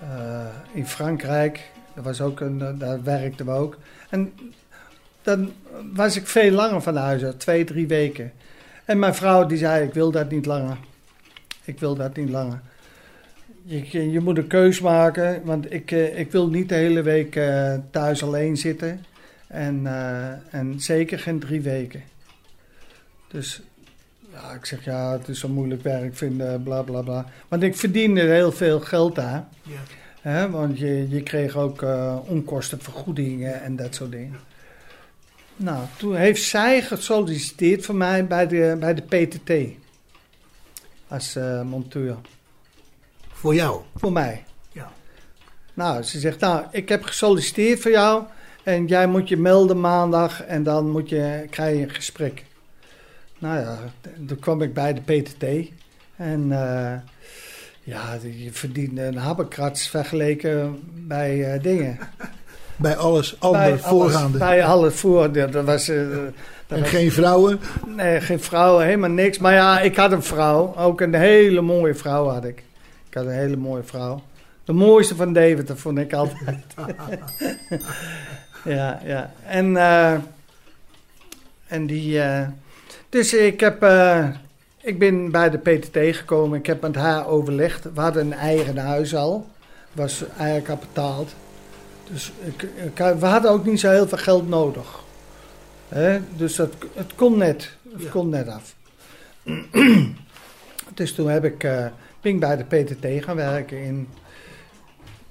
[0.00, 1.70] eh, in Frankrijk.
[1.94, 3.78] Was ook een, daar werkten we ook.
[4.08, 4.32] En
[5.22, 5.52] dan
[5.92, 8.32] was ik veel langer van huis uit, twee, drie weken.
[8.84, 10.76] En mijn vrouw die zei, ik wil dat niet langer.
[11.64, 12.60] Ik wil dat niet langer.
[13.68, 17.36] Je, je moet een keus maken, want ik, eh, ik wil niet de hele week
[17.36, 19.04] eh, thuis alleen zitten.
[19.46, 22.02] En, eh, en zeker geen drie weken.
[23.28, 23.62] Dus
[24.32, 27.26] ja, ik zeg ja, het is zo moeilijk werk vinden, bla bla bla.
[27.48, 29.48] Want ik verdiende heel veel geld daar.
[29.62, 29.80] Ja.
[30.20, 34.40] Hè, want je, je kreeg ook eh, onkostenvergoedingen en dat soort dingen.
[35.56, 39.52] Nou, toen heeft zij gesolliciteerd voor mij bij de, bij de PTT.
[41.08, 42.16] Als eh, monteur.
[43.38, 43.80] Voor jou.
[43.94, 44.44] Voor mij.
[44.72, 44.90] Ja.
[45.74, 48.22] Nou, ze zegt, nou, ik heb gesolliciteerd voor jou.
[48.62, 52.44] En jij moet je melden maandag en dan moet je, krijg je een gesprek.
[53.38, 53.78] Nou ja,
[54.26, 55.70] toen kwam ik bij de PTT.
[56.16, 56.92] En eh,
[57.82, 61.98] ja, je verdiende een habbekrats vergeleken bij eh, dingen.
[62.76, 64.38] Bij alles andere bij voorgaande.
[64.38, 65.32] Alles, bij alle voor.
[65.32, 65.96] Dat was, eh,
[66.66, 67.60] dat en was- geen vrouwen.
[67.96, 69.38] Nee, geen vrouw, helemaal niks.
[69.38, 70.74] Maar ja, ik had een vrouw.
[70.76, 72.62] Ook een hele mooie vrouw had ik.
[73.18, 74.22] Had een hele mooie vrouw.
[74.64, 76.64] De mooiste van Deventer vond ik altijd.
[78.64, 79.30] ja, ja.
[79.46, 80.14] En, eh,
[81.66, 82.20] en die...
[82.22, 82.48] eh,
[83.08, 83.82] dus ik heb...
[83.82, 84.28] eh,
[84.80, 86.58] ik ben bij de PTT gekomen.
[86.58, 87.84] Ik heb met haar overlegd.
[87.94, 89.46] We hadden een eigen huis al.
[89.92, 91.34] Was eigenlijk al betaald.
[92.10, 95.00] Dus ik, ik, we hadden ook niet zo heel veel geld nodig.
[95.88, 96.18] Hè?
[96.36, 97.70] Dus dat, het kon net.
[97.92, 98.10] Het Ja.
[98.10, 98.74] kon net af.
[100.94, 101.66] dus toen heb ik,
[102.20, 104.08] ben ik bij de PTT gaan werken in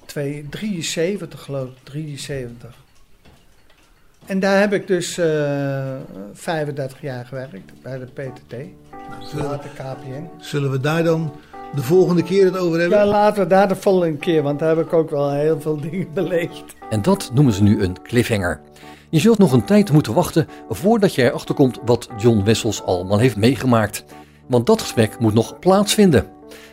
[0.06, 1.76] 2, 73 geloof ik.
[1.84, 2.76] 73.
[4.26, 5.96] En daar heb ik dus eh
[6.34, 8.56] 35 jaar gewerkt bij de PTT.
[9.34, 10.30] Later KPN.
[10.40, 11.34] Zullen we daar dan
[11.76, 12.98] de volgende keer het over hebben?
[12.98, 15.82] Ja, laten we daar de volgende keer, want daar heb ik ook wel heel veel
[15.82, 16.64] dingen beleefd.
[16.90, 18.62] En dat noemen ze nu een cliffhanger.
[19.10, 23.20] Je zult nog een tijd moeten wachten voordat je erachter komt wat John Wessels allemaal
[23.20, 24.04] heeft meegemaakt.
[24.48, 26.37] Want dat gesprek moet nog plaatsvinden.